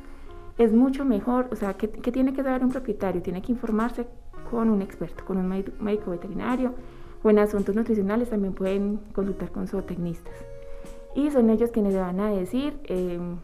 Es 0.56 0.72
mucho 0.72 1.04
mejor, 1.04 1.48
o 1.52 1.56
sea, 1.56 1.74
¿qué, 1.74 1.88
tiene 1.88 2.32
que 2.32 2.42
saber 2.42 2.64
un 2.64 2.70
propietario? 2.70 3.20
Tiene 3.22 3.42
que 3.42 3.52
informarse 3.52 4.06
con 4.50 4.70
un 4.70 4.80
experto, 4.80 5.24
con 5.24 5.36
un 5.36 5.48
médico 5.48 6.10
veterinario 6.10 6.74
o 7.26 7.30
en 7.30 7.40
asuntos 7.40 7.74
nutricionales 7.74 8.30
también 8.30 8.54
pueden 8.54 9.00
consultar 9.12 9.50
con 9.50 9.66
zootecnistas. 9.66 10.34
Y 11.16 11.30
son 11.32 11.50
ellos 11.50 11.72
quienes 11.72 11.92
le 11.92 12.00
van 12.00 12.20
a 12.20 12.30
decir, 12.30 12.78
em, 12.84 13.38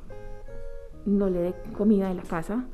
no 1.04 1.28
le 1.28 1.40
dé 1.40 1.54
comida 1.76 2.08
de 2.08 2.14
la 2.14 2.22
casa, 2.22 2.64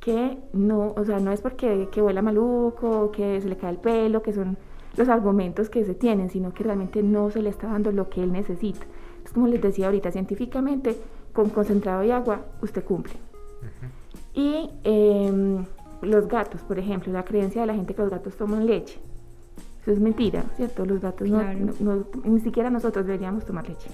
que 0.00 0.36
no, 0.52 0.92
o 0.96 1.04
sea, 1.04 1.18
no 1.18 1.32
es 1.32 1.40
porque 1.40 1.88
que 1.90 2.02
huela 2.02 2.20
maluco, 2.20 3.10
que 3.10 3.40
se 3.40 3.48
le 3.48 3.56
cae 3.56 3.70
el 3.70 3.78
pelo, 3.78 4.22
que 4.22 4.34
son 4.34 4.58
los 4.96 5.08
argumentos 5.08 5.70
que 5.70 5.82
se 5.84 5.94
tienen, 5.94 6.28
sino 6.28 6.52
que 6.52 6.64
realmente 6.64 7.02
no 7.02 7.30
se 7.30 7.40
le 7.40 7.48
está 7.48 7.68
dando 7.68 7.90
lo 7.90 8.10
que 8.10 8.22
él 8.22 8.32
necesita. 8.32 8.84
Es 9.24 9.32
como 9.32 9.46
les 9.46 9.62
decía 9.62 9.86
ahorita, 9.86 10.10
científicamente, 10.12 10.94
con 11.32 11.48
concentrado 11.48 12.02
de 12.02 12.12
agua 12.12 12.44
usted 12.60 12.84
cumple. 12.84 13.14
Y 14.34 14.68
em, 14.84 15.64
los 16.02 16.28
gatos, 16.28 16.60
por 16.62 16.78
ejemplo, 16.78 17.12
la 17.12 17.24
creencia 17.24 17.62
de 17.62 17.66
la 17.66 17.74
gente 17.74 17.94
que 17.94 18.02
los 18.02 18.10
gatos 18.10 18.36
toman 18.36 18.66
leche. 18.66 19.00
Eso 19.82 19.92
es 19.92 20.00
mentira, 20.00 20.44
¿cierto? 20.56 20.84
Los 20.84 21.00
gatos 21.00 21.28
ni 22.24 22.40
siquiera 22.40 22.70
nosotros 22.70 23.06
deberíamos 23.06 23.44
tomar 23.46 23.68
leche. 23.68 23.88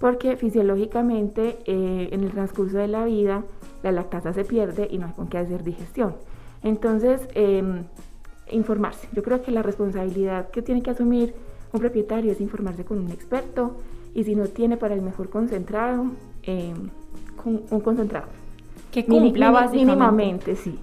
Porque 0.00 0.36
fisiológicamente 0.36 1.58
eh, 1.64 2.08
en 2.10 2.24
el 2.24 2.30
transcurso 2.32 2.78
de 2.78 2.88
la 2.88 3.04
vida 3.04 3.44
la 3.82 3.92
lactasa 3.92 4.32
se 4.32 4.44
pierde 4.44 4.88
y 4.90 4.98
no 4.98 5.06
hay 5.06 5.12
con 5.12 5.28
qué 5.28 5.38
hacer 5.38 5.62
digestión. 5.62 6.14
Entonces, 6.62 7.20
em, 7.34 7.84
informarse. 8.50 9.08
Yo 9.12 9.22
creo 9.22 9.42
que 9.42 9.50
la 9.52 9.62
responsabilidad 9.62 10.50
que 10.50 10.62
tiene 10.62 10.82
que 10.82 10.90
asumir 10.90 11.34
un 11.72 11.80
propietario 11.80 12.32
es 12.32 12.40
informarse 12.40 12.84
con 12.84 12.98
un 12.98 13.10
experto 13.10 13.76
y 14.14 14.24
si 14.24 14.34
no 14.34 14.46
tiene 14.46 14.76
para 14.76 14.94
el 14.94 15.02
mejor 15.02 15.30
concentrado, 15.30 16.06
em, 16.42 16.90
con 17.42 17.62
un 17.70 17.80
concentrado. 17.80 18.26
Que 18.90 19.06
cumpla 19.06 19.50
básicamente. 19.50 19.86
Mínimamente, 19.86 20.56
sí. 20.56 20.78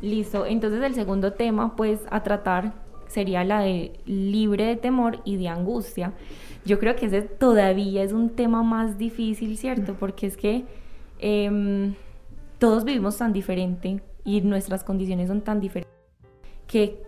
Listo, 0.00 0.46
entonces 0.46 0.82
el 0.82 0.94
segundo 0.94 1.32
tema 1.32 1.74
pues 1.74 2.00
a 2.10 2.22
tratar 2.22 2.72
sería 3.08 3.42
la 3.42 3.60
de 3.60 3.98
libre 4.06 4.64
de 4.64 4.76
temor 4.76 5.20
y 5.24 5.36
de 5.36 5.48
angustia. 5.48 6.12
Yo 6.64 6.78
creo 6.78 6.94
que 6.94 7.06
ese 7.06 7.22
todavía 7.22 8.02
es 8.02 8.12
un 8.12 8.30
tema 8.30 8.62
más 8.62 8.98
difícil, 8.98 9.56
¿cierto? 9.56 9.94
Porque 9.98 10.26
es 10.26 10.36
que 10.36 10.64
em, 11.18 11.94
todos 12.58 12.84
vivimos 12.84 13.16
tan 13.16 13.32
diferente 13.32 14.02
y 14.24 14.40
nuestras 14.42 14.84
condiciones 14.84 15.28
son 15.28 15.40
tan 15.40 15.60
diferentes 15.60 15.98
que 16.66 17.02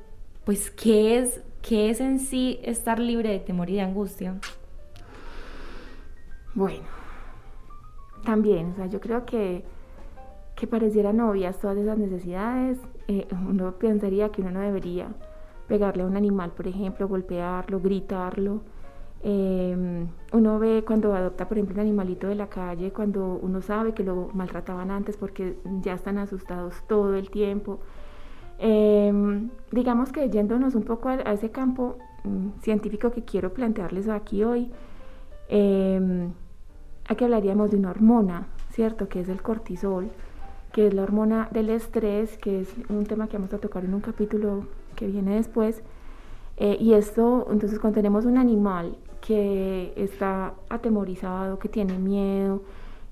pues 0.44 0.70
¿qué 0.70 1.18
es, 1.18 1.42
qué 1.62 1.90
es 1.90 2.00
en 2.00 2.18
sí 2.18 2.58
estar 2.62 2.98
libre 2.98 3.28
de 3.28 3.38
temor 3.38 3.70
y 3.70 3.74
de 3.74 3.82
angustia? 3.82 4.36
Bueno, 6.54 6.82
también, 8.24 8.72
o 8.72 8.74
sea, 8.74 8.86
yo 8.86 9.00
creo 9.00 9.24
que, 9.24 9.64
que 10.60 10.66
parecieran 10.66 11.20
obvias 11.20 11.58
todas 11.58 11.78
esas 11.78 11.96
necesidades. 11.96 12.78
Eh, 13.08 13.26
uno 13.48 13.72
pensaría 13.72 14.28
que 14.28 14.42
uno 14.42 14.50
no 14.50 14.60
debería 14.60 15.08
pegarle 15.66 16.02
a 16.02 16.06
un 16.06 16.16
animal, 16.16 16.50
por 16.50 16.66
ejemplo, 16.68 17.08
golpearlo, 17.08 17.80
gritarlo. 17.80 18.60
Em, 19.22 20.08
uno 20.32 20.58
ve 20.58 20.84
cuando 20.86 21.14
adopta, 21.14 21.48
por 21.48 21.56
ejemplo, 21.56 21.76
un 21.76 21.80
animalito 21.80 22.26
de 22.28 22.34
la 22.34 22.48
calle, 22.48 22.92
cuando 22.92 23.38
uno 23.42 23.62
sabe 23.62 23.94
que 23.94 24.04
lo 24.04 24.28
maltrataban 24.34 24.90
antes 24.90 25.16
porque 25.16 25.56
ya 25.80 25.94
están 25.94 26.18
asustados 26.18 26.74
todo 26.86 27.14
el 27.14 27.30
tiempo. 27.30 27.80
Em, 28.58 29.48
digamos 29.72 30.12
que 30.12 30.28
yéndonos 30.28 30.74
un 30.74 30.82
poco 30.82 31.08
a, 31.08 31.14
ese 31.32 31.50
campo 31.50 31.96
mm, 32.24 32.60
científico 32.60 33.10
que 33.10 33.24
quiero 33.24 33.54
plantearles 33.54 34.08
aquí 34.08 34.44
hoy, 34.44 34.70
em, 35.48 36.32
Aquí 37.10 37.24
hablaríamos 37.24 37.72
de 37.72 37.76
una 37.76 37.90
hormona, 37.90 38.46
¿cierto? 38.70 39.08
Que 39.08 39.18
es 39.18 39.28
el 39.28 39.42
cortisol, 39.42 40.12
es 40.86 40.94
la 40.94 41.02
hormona 41.02 41.48
del 41.50 41.70
estrés, 41.70 42.36
que 42.38 42.60
es 42.60 42.74
un 42.88 43.04
tema 43.06 43.28
que 43.28 43.36
vamos 43.36 43.52
a 43.54 43.58
tocar 43.58 43.84
en 43.84 43.94
un 43.94 44.00
capítulo 44.00 44.64
que 44.96 45.06
viene 45.06 45.36
después. 45.36 45.82
Eh, 46.56 46.76
y 46.80 46.94
esto, 46.94 47.46
entonces, 47.50 47.78
cuando 47.78 47.96
tenemos 47.96 48.24
un 48.24 48.36
animal 48.36 48.96
que 49.20 49.92
está 49.96 50.54
atemorizado, 50.68 51.58
que 51.58 51.68
tiene 51.68 51.98
miedo, 51.98 52.62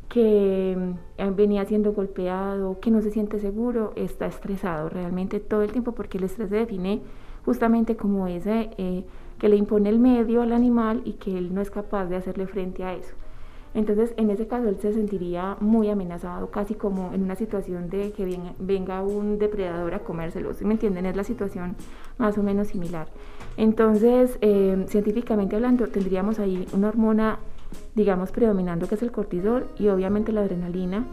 que 0.08 0.76
mm, 1.18 1.34
venía 1.34 1.64
siendo 1.64 1.92
golpeado, 1.92 2.80
que 2.80 2.90
no 2.90 3.00
se 3.02 3.10
siente 3.10 3.38
seguro, 3.38 3.92
está 3.96 4.26
estresado 4.26 4.88
realmente 4.88 5.40
todo 5.40 5.62
el 5.62 5.72
tiempo 5.72 5.92
porque 5.92 6.18
el 6.18 6.24
estrés 6.24 6.48
se 6.50 6.56
define 6.56 7.02
justamente 7.44 7.96
como 7.96 8.26
ese 8.26 8.70
eh, 8.78 9.04
que 9.38 9.48
le 9.48 9.56
impone 9.56 9.88
el 9.88 9.98
medio 9.98 10.42
al 10.42 10.52
animal 10.52 11.02
y 11.04 11.14
que 11.14 11.36
él 11.36 11.54
no 11.54 11.60
es 11.60 11.70
capaz 11.70 12.06
de 12.06 12.16
hacerle 12.16 12.46
frente 12.46 12.84
a 12.84 12.94
eso. 12.94 13.14
Entonces, 13.74 14.14
en 14.16 14.30
ese 14.30 14.46
caso, 14.46 14.68
él 14.68 14.76
se 14.80 14.92
sentiría 14.92 15.56
muy 15.60 15.90
amenazado, 15.90 16.50
casi 16.50 16.74
como 16.74 17.12
en 17.12 17.22
una 17.22 17.36
situación 17.36 17.90
de 17.90 18.12
que 18.12 18.24
venga, 18.58 19.02
un 19.02 19.38
depredador 19.38 19.94
a 19.94 20.00
comérselo. 20.00 20.54
¿Sí 20.54 20.64
me 20.64 20.74
entienden? 20.74 21.06
Es 21.06 21.16
la 21.16 21.24
situación 21.24 21.76
más 22.16 22.38
o 22.38 22.42
menos 22.42 22.68
similar. 22.68 23.08
Entonces, 23.56 24.38
eh, 24.40 24.84
científicamente 24.88 25.56
hablando, 25.56 25.86
tendríamos 25.88 26.38
ahí 26.38 26.66
una 26.72 26.88
hormona, 26.88 27.38
digamos, 27.94 28.32
predominando, 28.32 28.88
que 28.88 28.94
es 28.94 29.02
el 29.02 29.12
cortisol, 29.12 29.68
y 29.78 29.88
obviamente 29.88 30.32
la 30.32 30.40
adrenalina, 30.40 31.06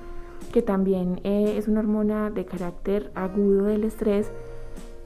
que 0.54 0.62
también 0.62 1.20
eh, 1.24 1.56
es 1.58 1.68
una 1.68 1.82
hormona 1.82 2.30
de 2.30 2.46
carácter 2.46 3.12
agudo 3.16 3.66
del 3.66 3.84
estrés, 3.84 4.32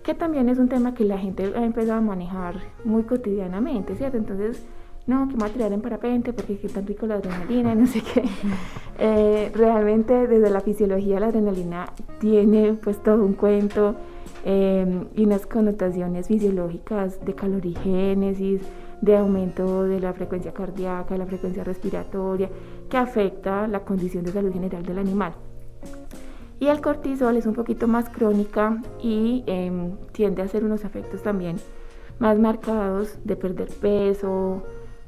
que 0.03 0.13
también 0.13 0.49
es 0.49 0.57
un 0.59 0.69
tema 0.69 0.93
que 0.93 1.03
la 1.05 1.17
gente 1.17 1.51
ha 1.55 1.63
empezado 1.63 1.99
a 1.99 2.01
manejar 2.01 2.55
muy 2.83 3.03
cotidianamente, 3.03 3.95
¿cierto? 3.95 4.17
Entonces, 4.17 4.65
no, 5.07 5.27
que 5.27 5.33
me 5.33 5.39
voy 5.39 5.49
a 5.49 5.53
tirar 5.53 5.73
en 5.73 5.81
parapente 5.81 6.33
porque 6.33 6.59
es 6.61 6.73
tan 6.73 6.85
rico 6.85 7.07
la 7.07 7.15
adrenalina 7.15 7.73
y 7.73 7.75
no 7.75 7.87
sé 7.87 8.01
qué. 8.01 8.23
Eh, 9.01 9.49
realmente 9.55 10.27
desde 10.27 10.49
la 10.49 10.59
fisiología 10.59 11.21
la 11.21 11.27
adrenalina 11.27 11.85
tiene 12.19 12.73
pues 12.73 13.01
todo 13.01 13.23
un 13.23 13.31
cuento 13.31 13.95
em, 14.43 15.05
y 15.15 15.23
unas 15.23 15.45
connotaciones 15.45 16.27
fisiológicas 16.27 17.23
de 17.23 17.33
calorigénesis, 17.33 18.61
de 18.99 19.15
aumento 19.15 19.85
de 19.85 20.01
la 20.01 20.11
frecuencia 20.11 20.53
cardíaca, 20.53 21.13
de 21.13 21.17
la 21.17 21.25
frecuencia 21.27 21.63
respiratoria, 21.63 22.49
que 22.89 22.97
afecta 22.97 23.69
la 23.69 23.85
condición 23.85 24.25
de 24.25 24.33
salud 24.33 24.51
general 24.51 24.83
del 24.83 24.97
animal. 24.97 25.31
Y 26.59 26.67
el 26.67 26.81
cortisol 26.81 27.37
es 27.37 27.45
un 27.45 27.53
poquito 27.53 27.87
más 27.87 28.09
crónica 28.09 28.81
y 29.01 29.45
em, 29.47 29.95
tiende 30.11 30.41
a 30.41 30.45
hacer 30.45 30.65
unos 30.65 30.83
efectos 30.83 31.23
también 31.23 31.55
más 32.19 32.37
marcados 32.37 33.17
de 33.23 33.37
perder 33.37 33.69
peso, 33.69 34.61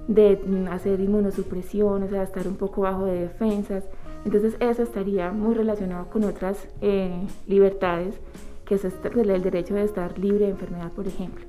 de 0.08 0.40
hacer 0.72 1.00
inmunosupresión, 1.00 2.04
o 2.04 2.08
sea, 2.10 2.24
estar 2.24 2.48
un 2.48 2.56
poco 2.56 2.82
bajo 2.82 3.06
de 3.06 3.22
defensas. 3.22 3.84
Entonces 4.26 4.56
eso 4.60 4.84
estaría 4.84 5.32
muy 5.32 5.56
relacionado 5.56 6.08
con 6.10 6.24
otras 6.24 6.68
eh, 6.82 7.26
libertades, 7.48 8.20
que 8.66 8.76
es 8.76 8.82
pues, 8.82 9.28
el 9.28 9.42
derecho 9.42 9.74
de 9.76 9.84
estar 9.84 10.18
libre 10.18 10.46
de 10.46 10.52
enfermedad, 10.52 10.92
por 10.92 11.08
ejemplo. 11.08 11.46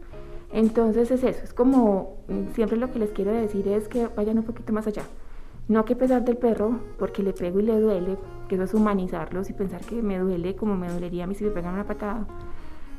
Entonces 0.53 1.11
es 1.11 1.25
eso, 1.25 1.45
es 1.45 1.55
como 1.55 2.19
mm, 2.29 2.55
siempre 2.55 2.77
lo 2.77 2.91
que 2.91 2.99
les 2.99 3.11
quiero 3.11 3.33
decir 3.33 3.69
es 3.69 3.89
que 3.89 4.07
vayan 4.09 4.39
un 4.39 4.45
poquito 4.45 4.73
más 4.73 4.87
allá. 4.87 5.03
No 5.69 5.85
que 5.85 5.97
pesar 5.97 6.25
del 6.25 6.37
perro 6.37 6.81
porque 6.99 7.23
le 7.23 7.33
pego 7.33 7.61
y 7.61 7.63
le 7.63 7.81
duele, 7.81 8.19
que 8.49 8.57
eso 8.57 8.65
es 8.65 8.75
humanizarlos 8.75 9.49
y 9.49 9.53
pensar 9.55 9.81
que 9.81 10.03
me 10.03 10.19
duele 10.19 10.57
como 10.57 10.77
me 10.77 10.89
dolería 10.89 11.25
a 11.25 11.27
mí 11.27 11.35
si 11.35 11.45
me 11.45 11.51
pegan 11.51 11.75
una 11.75 11.87
patada, 11.87 12.27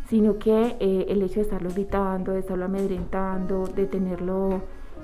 sino 0.08 0.40
que 0.40 0.78
eh, 0.80 1.06
el 1.10 1.22
hecho 1.22 1.36
de 1.36 1.42
estarlo 1.42 1.70
gritando, 1.70 2.32
de 2.32 2.40
estarlo 2.40 2.66
amedrentando, 2.66 3.68
de 3.68 3.86
tenerlo 3.86 4.62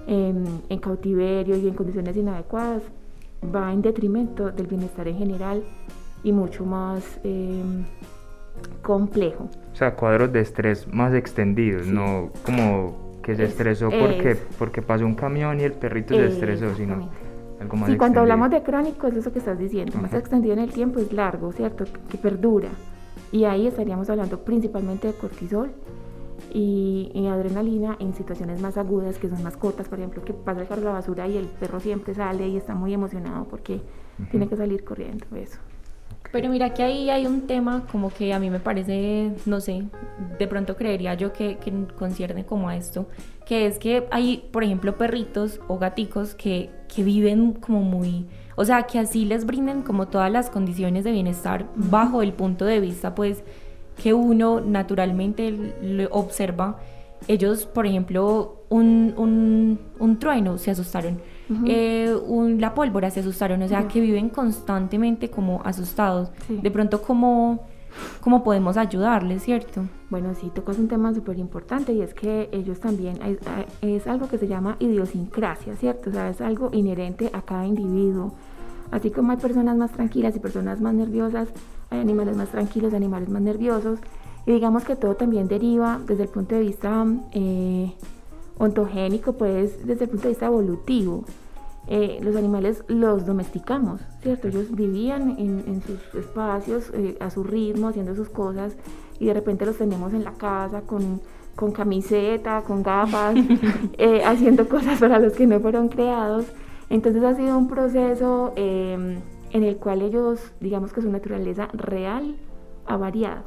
en, 0.09 0.79
cautiverio 0.79 1.55
y 1.55 1.67
en 1.67 1.75
condiciones 1.75 2.17
inadecuadas 2.17 2.81
va 3.55 3.71
en 3.71 3.81
detrimento 3.81 4.51
del 4.51 4.67
bienestar 4.67 5.07
en 5.07 5.17
general 5.17 5.63
y 6.23 6.31
mucho 6.31 6.65
más 6.65 7.19
em, 7.23 7.85
complejo. 8.81 9.49
O 9.71 9.75
sea, 9.75 9.95
cuadros 9.95 10.33
de 10.33 10.41
estrés 10.41 10.91
más 10.91 11.13
extendidos, 11.13 11.87
no 11.87 12.31
como 12.43 13.19
que 13.23 13.35
se 13.35 13.43
estresó 13.43 13.89
porque, 13.89 14.35
porque 14.57 14.81
pasó 14.81 15.05
un 15.05 15.15
camión 15.15 15.59
y 15.59 15.63
el 15.63 15.73
perrito 15.73 16.15
se 16.15 16.27
estresó, 16.27 16.73
sino 16.75 17.09
algo 17.61 17.77
más 17.77 17.91
Sí, 17.91 17.97
cuando 17.97 18.21
hablamos 18.21 18.49
de 18.49 18.63
crónico 18.63 19.07
es 19.07 19.15
eso 19.15 19.31
que 19.31 19.39
estás 19.39 19.59
diciendo, 19.59 19.97
más 20.01 20.13
extendido 20.13 20.53
en 20.53 20.59
el 20.59 20.71
tiempo 20.71 20.99
es 20.99 21.13
largo, 21.13 21.51
¿cierto? 21.51 21.85
que 22.09 22.17
perdura. 22.17 22.69
Y 23.31 23.43
ahí 23.43 23.67
estaríamos 23.67 24.09
hablando 24.09 24.39
principalmente 24.39 25.07
de 25.07 25.13
cortisol 25.13 25.69
y, 26.53 27.27
adrenalina 27.27 27.95
en 27.99 28.13
situaciones 28.13 28.61
más 28.61 28.77
agudas 28.77 29.17
que 29.17 29.29
son 29.29 29.43
más 29.43 29.55
cortas, 29.55 29.87
por 29.87 29.99
ejemplo, 29.99 30.23
que 30.23 30.33
pasa 30.33 30.61
el 30.61 30.67
carro 30.67 30.81
la 30.81 30.93
basura 30.93 31.27
y 31.27 31.37
el 31.37 31.45
perro 31.47 31.79
siempre 31.79 32.13
sale 32.13 32.47
y 32.47 32.57
está 32.57 32.73
muy 32.73 32.93
emocionado 32.93 33.45
porque 33.45 33.81
tiene 34.31 34.47
que 34.47 34.55
salir 34.55 34.83
corriendo, 34.83 35.25
eso. 35.35 35.59
Pero 36.31 36.49
mira 36.49 36.73
que 36.73 36.83
ahí 36.83 37.09
hay 37.09 37.25
un 37.25 37.47
tema 37.47 37.87
como 37.91 38.11
que 38.11 38.33
a 38.33 38.39
mí 38.39 38.49
me 38.49 38.59
parece, 38.59 39.33
no 39.45 39.59
sé, 39.61 39.85
de 40.37 40.47
pronto 40.47 40.75
creería 40.75 41.15
yo 41.15 41.33
que, 41.33 41.57
que 41.57 41.73
concierne 41.97 42.45
como 42.45 42.69
a 42.69 42.75
esto, 42.75 43.07
que 43.45 43.65
es 43.65 43.79
que 43.79 44.07
hay, 44.11 44.47
por 44.51 44.63
ejemplo, 44.63 44.95
perritos 44.95 45.59
o 45.67 45.79
gaticos 45.79 46.35
que, 46.35 46.69
que 46.93 47.03
viven 47.03 47.53
como 47.53 47.81
muy, 47.81 48.27
o 48.55 48.65
sea, 48.65 48.83
que 48.83 48.99
así 48.99 49.25
les 49.25 49.45
brinden 49.45 49.81
como 49.81 50.07
todas 50.07 50.31
las 50.31 50.49
condiciones 50.49 51.03
de 51.03 51.11
bienestar 51.11 51.67
bajo 51.75 52.21
el 52.21 52.33
punto 52.33 52.65
de 52.65 52.79
vista, 52.79 53.15
pues, 53.15 53.43
que 54.01 54.13
uno 54.13 54.61
naturalmente 54.61 56.07
observa. 56.11 56.79
Ellos, 57.27 57.65
por 57.65 57.85
ejemplo, 57.85 58.63
un, 58.69 59.77
un, 59.99 60.19
trueno 60.19 60.57
se 60.57 60.71
asustaron, 60.71 61.19
eh, 61.65 62.15
la 62.57 62.73
pólvora 62.73 63.11
se 63.11 63.19
asustaron, 63.19 63.61
o 63.61 63.67
sea, 63.67 63.87
que 63.87 63.99
viven 63.99 64.29
constantemente 64.29 65.29
como 65.29 65.61
asustados. 65.65 66.31
De 66.47 66.71
pronto, 66.71 67.01
¿cómo, 67.01 67.67
¿cómo 68.21 68.43
podemos 68.43 68.77
ayudarles, 68.77 69.43
cierto? 69.43 69.83
Bueno, 70.09 70.33
sí, 70.33 70.49
tocas 70.55 70.79
un 70.79 70.87
tema 70.87 71.13
súper 71.13 71.37
importante 71.39 71.91
y 71.91 72.01
es 72.01 72.13
que 72.13 72.47
ellos 72.53 72.79
también, 72.79 73.19
es, 73.81 74.07
algo 74.07 74.29
que 74.29 74.37
se 74.37 74.47
llama 74.47 74.77
idiosincrasia, 74.79 75.75
¿cierto? 75.75 76.09
O 76.09 76.13
sea, 76.13 76.29
es 76.29 76.39
algo 76.39 76.69
inherente 76.71 77.29
a 77.33 77.41
cada 77.41 77.65
individuo. 77.65 78.33
Así 78.91 79.11
como 79.11 79.31
hay 79.31 79.37
personas 79.37 79.75
más 79.75 79.91
tranquilas 79.91 80.35
y 80.35 80.39
personas 80.39 80.79
más 80.79 80.93
nerviosas, 80.93 81.49
hay 81.89 81.99
animales 81.99 82.35
más 82.35 82.49
tranquilos, 82.49 82.93
animales 82.93 83.29
más 83.29 83.41
nerviosos. 83.41 83.99
Y 84.45 84.51
digamos 84.53 84.83
que 84.83 84.95
todo 84.95 85.15
también 85.15 85.47
deriva 85.47 85.99
desde 86.05 86.23
el 86.23 86.29
punto 86.29 86.55
de 86.55 86.61
vista 86.61 87.05
eh, 87.33 87.93
ontogénico, 88.57 89.33
pues 89.33 89.85
desde 89.85 90.05
el 90.05 90.09
punto 90.09 90.23
de 90.23 90.29
vista 90.29 90.45
evolutivo. 90.47 91.25
eh, 91.87 92.19
los 92.21 92.35
animales 92.35 92.83
los 92.87 93.25
domesticamos, 93.25 94.01
¿cierto? 94.21 94.47
Ellos 94.47 94.67
vivían 94.75 95.35
en, 95.39 95.81
sus 95.81 95.99
espacios, 96.13 96.91
eh, 96.93 97.17
a 97.19 97.31
su 97.31 97.43
ritmo, 97.43 97.87
haciendo 97.87 98.15
sus 98.15 98.29
cosas, 98.29 98.75
y 99.19 99.25
de 99.25 99.33
repente 99.33 99.65
los 99.65 99.77
tenemos 99.77 100.13
en 100.13 100.23
la 100.23 100.33
casa 100.33 100.81
con, 100.81 101.19
con 101.55 101.71
camiseta, 101.71 102.61
con 102.61 102.83
gafas, 102.83 103.35
eh, 103.97 104.21
haciendo 104.23 104.69
cosas 104.69 104.99
para 104.99 105.17
los 105.17 105.33
que 105.33 105.47
no 105.47 105.59
fueron 105.59 105.89
creados. 105.89 106.45
Entonces 106.91 107.23
ha 107.23 107.35
sido 107.35 107.57
un 107.57 107.67
proceso 107.67 108.53
em, 108.55 109.17
en 109.51 109.63
el 109.63 109.77
cual 109.77 110.01
ellos, 110.01 110.53
digamos 110.59 110.93
que 110.93 111.01
su 111.01 111.09
naturaleza 111.09 111.69
real 111.73 112.37
ha 112.85 112.97
variado. 112.97 113.43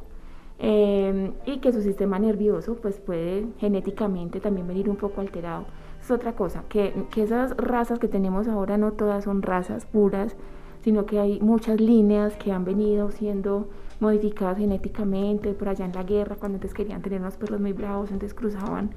Em, 0.59 1.33
y 1.45 1.59
que 1.59 1.73
su 1.73 1.83
sistema 1.83 2.19
nervioso 2.19 2.77
pues 2.77 3.01
puede 3.01 3.47
genéticamente 3.59 4.39
también 4.39 4.69
venir 4.69 4.89
un 4.89 4.97
poco 4.97 5.21
alterado 5.21 5.65
es 6.03 6.11
otra 6.11 6.33
cosa, 6.35 6.65
que, 6.69 6.93
esas 7.17 7.57
razas 7.57 7.99
que 7.99 8.09
tenemos 8.09 8.49
ahora 8.49 8.77
no 8.77 8.93
todas 8.93 9.25
son 9.25 9.41
razas 9.41 9.87
puras, 9.87 10.37
sino 10.83 11.07
que 11.07 11.21
hay 11.21 11.41
muchas 11.41 11.81
líneas 11.81 12.35
que 12.37 12.51
han 12.51 12.65
venido 12.65 13.13
siendo 13.13 13.69
modificadas 14.01 14.59
genéticamente 14.59 15.55
por 15.55 15.69
allá 15.69 15.85
en 15.85 15.93
la 15.93 16.03
guerra, 16.03 16.37
cuando 16.37 16.57
antes 16.57 16.75
querían 16.75 17.03
tener 17.03 17.21
unos 17.21 17.37
perros 17.37 17.61
muy 17.61 17.73
bravos, 17.73 18.11
entonces 18.11 18.35
cruzaban 18.35 18.91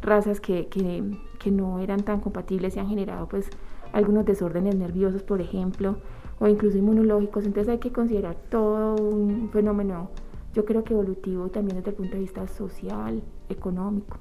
razas 0.00 0.40
que, 0.40 0.68
que, 0.68 1.50
no 1.50 1.80
eran 1.80 2.02
tan 2.02 2.20
compatibles 2.20 2.76
y 2.76 2.78
han 2.78 2.88
generado 2.88 3.28
pues 3.28 3.50
algunos 3.92 4.24
desórdenes 4.24 4.74
nerviosos, 4.76 5.22
por 5.22 5.40
ejemplo, 5.40 5.96
o 6.38 6.48
incluso 6.48 6.78
inmunológicos, 6.78 7.46
entonces 7.46 7.70
hay 7.70 7.78
que 7.78 7.92
considerar 7.92 8.36
todo 8.50 8.96
un 8.96 9.50
fenómeno, 9.52 10.10
yo 10.54 10.64
creo 10.64 10.82
que 10.84 10.92
evolutivo 10.92 11.48
también 11.48 11.76
desde 11.76 11.90
el 11.90 11.96
punto 11.96 12.14
de 12.14 12.20
vista 12.20 12.46
social, 12.46 13.22
económico. 13.48 14.18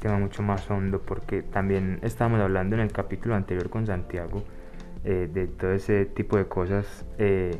Tema 0.00 0.18
mucho 0.18 0.42
más 0.42 0.70
hondo 0.70 1.00
porque 1.00 1.42
también 1.42 1.98
estábamos 2.02 2.40
hablando 2.40 2.76
en 2.76 2.82
el 2.82 2.92
capítulo 2.92 3.34
anterior 3.34 3.70
con 3.70 3.86
Santiago 3.86 4.42
eh, 5.04 5.28
de 5.32 5.46
todo 5.46 5.72
ese 5.72 6.06
tipo 6.06 6.36
de 6.36 6.46
cosas 6.46 7.06
eh, 7.18 7.58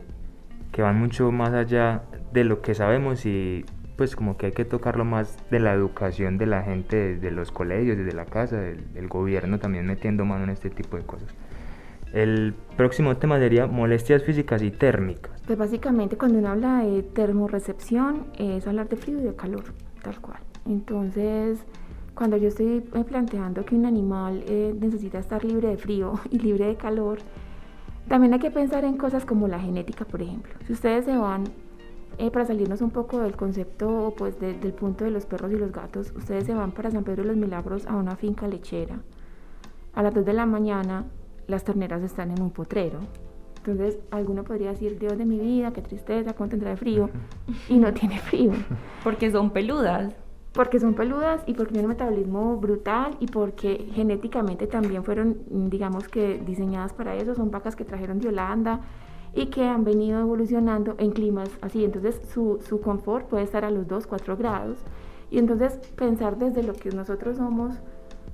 que 0.72 0.82
van 0.82 0.98
mucho 0.98 1.30
más 1.32 1.52
allá 1.52 2.02
de 2.32 2.44
lo 2.44 2.60
que 2.60 2.74
sabemos 2.74 3.26
y 3.26 3.64
pues 3.96 4.16
como 4.16 4.36
que 4.36 4.46
hay 4.46 4.52
que 4.52 4.64
tocarlo 4.64 5.04
más 5.04 5.38
de 5.50 5.60
la 5.60 5.72
educación 5.72 6.38
de 6.38 6.46
la 6.46 6.62
gente 6.62 6.96
desde 7.14 7.30
los 7.30 7.52
colegios, 7.52 7.96
desde 7.96 8.12
la 8.12 8.24
casa, 8.24 8.58
del, 8.60 9.08
gobierno 9.08 9.58
también 9.58 9.86
metiendo 9.86 10.24
mano 10.24 10.44
en 10.44 10.50
este 10.50 10.70
tipo 10.70 10.96
de 10.96 11.04
cosas. 11.04 11.28
El 12.12 12.54
próximo 12.76 13.16
tema 13.16 13.38
sería 13.38 13.66
molestias 13.66 14.22
físicas 14.22 14.62
y 14.62 14.70
térmicas. 14.70 15.32
Pues 15.46 15.58
básicamente 15.58 16.16
cuando 16.16 16.38
uno 16.38 16.50
habla 16.50 16.78
de 16.84 17.02
termorrecepción 17.02 18.26
es 18.38 18.66
hablar 18.66 18.88
de 18.88 18.96
frío 18.96 19.20
y 19.20 19.22
de 19.22 19.34
calor, 19.34 19.64
tal 20.02 20.20
cual. 20.20 20.38
Entonces, 20.66 21.58
cuando 22.14 22.36
yo 22.36 22.48
estoy 22.48 22.84
eh, 22.94 23.04
planteando 23.04 23.64
que 23.64 23.74
un 23.74 23.84
animal 23.86 24.44
eh, 24.46 24.74
necesita 24.78 25.18
estar 25.18 25.44
libre 25.44 25.68
de 25.68 25.76
frío 25.76 26.14
y 26.30 26.38
libre 26.38 26.66
de 26.66 26.76
calor, 26.76 27.18
también 28.08 28.34
hay 28.34 28.38
que 28.38 28.50
pensar 28.50 28.84
en 28.84 28.96
cosas 28.96 29.24
como 29.24 29.48
la 29.48 29.58
genética, 29.58 30.04
por 30.04 30.20
ejemplo. 30.22 30.52
Si 30.66 30.72
ustedes 30.72 31.06
se 31.06 31.16
van, 31.16 31.44
eh, 32.18 32.30
para 32.30 32.44
salirnos 32.44 32.80
un 32.80 32.90
poco 32.90 33.18
del 33.20 33.36
concepto 33.36 34.14
pues 34.16 34.38
del 34.40 34.72
punto 34.72 35.04
de 35.04 35.10
los 35.10 35.26
perros 35.26 35.52
y 35.52 35.56
los 35.56 35.72
gatos, 35.72 36.12
ustedes 36.16 36.44
se 36.44 36.54
van 36.54 36.72
para 36.72 36.90
San 36.90 37.04
Pedro 37.04 37.22
de 37.22 37.28
los 37.28 37.36
Milagros 37.36 37.86
a 37.86 37.96
una 37.96 38.16
finca 38.16 38.48
lechera. 38.48 39.00
A 39.94 40.02
las 40.02 40.14
2 40.14 40.24
de 40.24 40.32
la 40.32 40.46
mañana 40.46 41.04
las 41.46 41.64
terneras 41.64 42.02
están 42.02 42.30
en 42.30 42.42
un 42.42 42.50
potrero. 42.50 43.00
Entonces, 43.58 43.98
alguno 44.10 44.44
podría 44.44 44.70
decir, 44.70 44.98
Dios 44.98 45.16
de 45.16 45.24
mi 45.24 45.38
vida, 45.38 45.72
qué 45.72 45.80
tristeza, 45.80 46.34
cómo 46.34 46.50
tendrá 46.50 46.70
de 46.70 46.76
frío. 46.76 47.08
Y 47.68 47.78
no 47.78 47.92
tiene 47.94 48.18
frío. 48.18 48.52
Porque 49.02 49.30
son 49.30 49.50
peludas 49.50 50.14
porque 50.54 50.78
son 50.78 50.94
peludas 50.94 51.42
y 51.46 51.54
porque 51.54 51.72
tienen 51.72 51.86
un 51.86 51.96
metabolismo 51.96 52.56
brutal 52.56 53.16
y 53.18 53.26
porque 53.26 53.88
genéticamente 53.92 54.68
también 54.68 55.02
fueron, 55.02 55.38
digamos 55.68 56.08
que 56.08 56.40
diseñadas 56.46 56.92
para 56.92 57.16
eso, 57.16 57.34
son 57.34 57.50
vacas 57.50 57.74
que 57.74 57.84
trajeron 57.84 58.20
de 58.20 58.28
Holanda 58.28 58.80
y 59.34 59.46
que 59.46 59.66
han 59.66 59.84
venido 59.84 60.20
evolucionando 60.20 60.94
en 60.98 61.10
climas 61.10 61.50
así, 61.60 61.84
entonces 61.84 62.20
su, 62.32 62.60
su 62.66 62.80
confort 62.80 63.26
puede 63.28 63.44
estar 63.44 63.64
a 63.64 63.70
los 63.70 63.86
2, 63.88 64.06
4 64.06 64.36
grados. 64.36 64.78
Y 65.30 65.38
entonces 65.38 65.76
pensar 65.96 66.38
desde 66.38 66.62
lo 66.62 66.74
que 66.74 66.90
nosotros 66.90 67.38
somos 67.38 67.74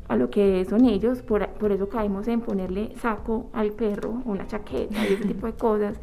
a 0.09 0.17
lo 0.17 0.29
que 0.29 0.65
son 0.65 0.85
ellos, 0.87 1.23
por, 1.23 1.47
por 1.51 1.71
eso 1.73 1.89
caemos 1.89 2.27
en 2.29 2.41
ponerle 2.41 2.93
saco 2.97 3.47
al 3.53 3.71
perro, 3.71 4.21
una 4.25 4.47
chaqueta 4.47 4.99
y 5.09 5.15
ese 5.15 5.25
tipo 5.25 5.47
de 5.47 5.53
cosas, 5.53 6.01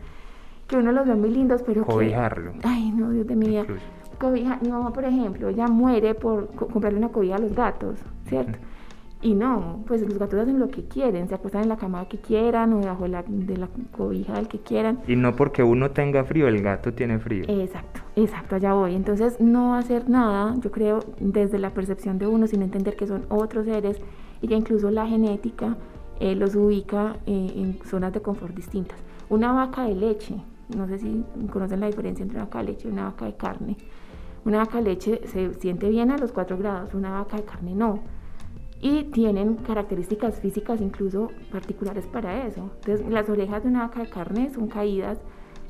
que 0.65 0.77
uno 0.77 0.91
los 0.91 1.05
ve 1.05 1.15
muy 1.15 1.29
lindos, 1.29 1.61
pero 1.65 1.85
Cobijarlo. 1.85 2.53
ay, 2.63 2.91
no, 2.91 3.11
Dios 3.11 3.27
de 3.27 3.35
mi 3.35 3.47
vida. 3.47 3.65
Cobija, 4.17 4.57
mi 4.61 4.69
mamá, 4.69 4.91
por 4.93 5.05
ejemplo, 5.05 5.49
ella 5.49 5.67
muere 5.67 6.15
por 6.15 6.47
comprarle 6.55 6.97
una 6.97 7.09
cobija 7.09 7.35
a 7.35 7.39
los 7.39 7.53
gatos, 7.53 7.99
¿cierto? 8.27 8.57
Y 9.27 9.33
no, 9.33 9.83
pues 9.85 10.01
los 10.03 10.17
gatos 10.17 10.39
hacen 10.39 10.57
lo 10.57 10.69
que 10.69 10.85
quieren, 10.85 11.27
se 11.27 11.35
acuestan 11.35 11.63
en 11.63 11.67
la 11.67 11.75
cama 11.75 12.07
que 12.07 12.17
quieran 12.17 12.71
o 12.71 12.79
debajo 12.79 13.03
de 13.03 13.09
la, 13.09 13.25
de 13.27 13.57
la 13.57 13.67
cobija 13.91 14.35
del 14.35 14.47
que 14.47 14.59
quieran. 14.59 14.99
Y 15.05 15.17
no 15.17 15.35
porque 15.35 15.63
uno 15.63 15.91
tenga 15.91 16.23
frío, 16.23 16.47
el 16.47 16.61
gato 16.61 16.93
tiene 16.93 17.19
frío. 17.19 17.43
Exacto, 17.49 17.99
exacto, 18.15 18.55
allá 18.55 18.71
voy. 18.71 18.95
Entonces, 18.95 19.41
no 19.41 19.75
hacer 19.75 20.09
nada, 20.09 20.55
yo 20.61 20.71
creo, 20.71 21.01
desde 21.19 21.59
la 21.59 21.71
percepción 21.71 22.17
de 22.19 22.27
uno, 22.27 22.47
sin 22.47 22.61
entender 22.61 22.95
que 22.95 23.05
son 23.05 23.25
otros 23.27 23.65
seres 23.65 23.99
y 24.41 24.47
que 24.47 24.55
incluso 24.55 24.91
la 24.91 25.05
genética 25.05 25.75
eh, 26.21 26.33
los 26.33 26.55
ubica 26.55 27.17
eh, 27.25 27.51
en 27.53 27.79
zonas 27.83 28.13
de 28.13 28.21
confort 28.21 28.55
distintas. 28.55 28.97
Una 29.27 29.51
vaca 29.51 29.83
de 29.83 29.95
leche, 29.95 30.35
no 30.73 30.87
sé 30.87 30.99
si 30.99 31.25
conocen 31.51 31.81
la 31.81 31.87
diferencia 31.87 32.23
entre 32.23 32.37
una 32.37 32.45
vaca 32.45 32.59
de 32.59 32.63
leche 32.63 32.87
y 32.87 32.91
una 32.93 33.03
vaca 33.03 33.25
de 33.25 33.35
carne 33.35 33.75
una 34.47 34.59
vaca 34.59 34.77
de 34.77 34.83
leche 34.85 35.21
se 35.27 35.53
siente 35.55 35.89
bien 35.89 36.09
a 36.09 36.17
los 36.17 36.31
4 36.31 36.57
grados, 36.57 36.93
una 36.93 37.11
vaca 37.11 37.35
de 37.35 37.43
carne 37.43 37.75
no. 37.75 37.99
Y 38.79 39.05
tienen 39.05 39.55
características 39.55 40.39
físicas 40.39 40.81
incluso 40.81 41.31
particulares 41.51 42.05
para 42.05 42.45
eso. 42.45 42.69
Entonces, 42.75 43.07
las 43.09 43.29
orejas 43.29 43.63
de 43.63 43.69
una 43.69 43.87
vaca 43.87 44.01
de 44.01 44.09
carne 44.09 44.51
son 44.53 44.67
caídas 44.67 45.17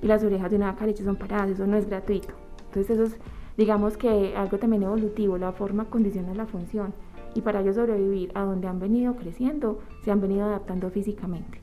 y 0.01 0.07
las 0.07 0.23
orejas 0.23 0.51
de 0.51 0.57
una 0.57 0.71
vaca 0.71 0.81
de 0.81 0.91
leche 0.91 1.03
son 1.03 1.15
paradas. 1.15 1.51
Eso 1.51 1.65
no 1.65 1.77
es 1.77 1.87
gratuito. 1.87 2.33
Entonces, 2.65 2.89
eso 2.91 3.03
es, 3.03 3.19
digamos 3.55 3.95
que 3.95 4.35
algo 4.35 4.57
también 4.57 4.83
evolutivo. 4.83 5.37
La 5.37 5.53
forma 5.53 5.85
condiciona 5.85 6.33
la 6.33 6.45
función. 6.45 6.93
Y 7.33 7.41
para 7.41 7.61
ellos 7.61 7.75
sobrevivir 7.75 8.31
a 8.35 8.43
donde 8.43 8.67
han 8.67 8.79
venido 8.79 9.15
creciendo, 9.15 9.79
se 10.03 10.11
han 10.11 10.19
venido 10.19 10.45
adaptando 10.45 10.89
físicamente. 10.89 11.61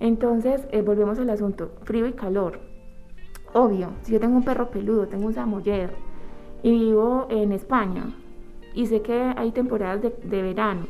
Entonces, 0.00 0.66
eh, 0.70 0.80
volvemos 0.82 1.18
al 1.18 1.28
asunto, 1.30 1.72
frío 1.82 2.06
y 2.06 2.12
calor. 2.12 2.60
Obvio, 3.52 3.90
si 4.02 4.12
yo 4.12 4.20
tengo 4.20 4.36
un 4.36 4.44
perro 4.44 4.70
peludo, 4.70 5.08
tengo 5.08 5.26
un 5.26 5.34
samoyedo, 5.34 5.92
y 6.62 6.70
vivo 6.70 7.26
en 7.30 7.52
España 7.52 8.14
y 8.78 8.86
sé 8.86 9.02
que 9.02 9.34
hay 9.36 9.50
temporadas 9.50 10.02
de, 10.02 10.42
verano. 10.42 10.86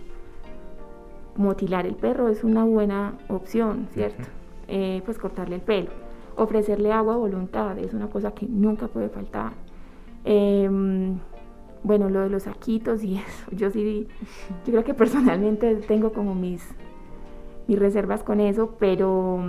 Motilar 1.37 1.87
el 1.87 1.95
perro 1.95 2.29
es 2.29 2.45
una 2.45 2.63
buena 2.63 3.17
opción, 3.29 3.89
¿cierto? 3.95 4.25
Eh, 4.67 5.01
pues 5.07 5.17
cortarle 5.17 5.55
el 5.55 5.63
pelo. 5.63 5.89
Ofrecerle 6.37 6.93
agua 6.93 7.15
a 7.15 7.17
voluntad 7.17 7.79
es 7.79 7.95
una 7.95 8.11
cosa 8.11 8.33
que 8.33 8.45
nunca 8.45 8.89
puede 8.89 9.09
faltar. 9.09 9.53
Em, 10.27 11.19
bueno, 11.83 12.11
lo 12.11 12.21
de 12.21 12.29
los 12.29 12.43
saquitos 12.43 13.03
y 13.03 13.17
eso, 13.27 13.51
yo 13.53 13.71
sí, 13.71 14.07
yo 14.67 14.73
creo 14.73 14.85
que 14.85 14.93
personalmente 14.93 15.77
tengo 15.77 16.13
como 16.13 16.35
mis, 16.35 16.63
mis 17.69 17.79
reservas 17.79 18.23
con 18.23 18.39
eso, 18.41 18.77
pero, 18.79 19.43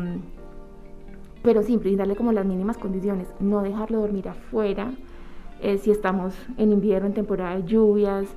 pero 1.43 1.61
sí, 1.61 1.75
brindarle 1.75 2.15
como 2.15 2.31
las 2.31 2.45
mínimas 2.45 2.77
condiciones, 2.77 3.27
no 3.41 3.63
dejarlo 3.63 3.99
dormir 3.99 4.29
afuera, 4.29 4.93
eh, 5.61 5.77
si 5.77 5.91
estamos 5.91 6.33
en 6.57 6.71
invierno, 6.71 7.07
en 7.07 7.13
temporada 7.13 7.55
de 7.55 7.63
lluvias. 7.63 8.27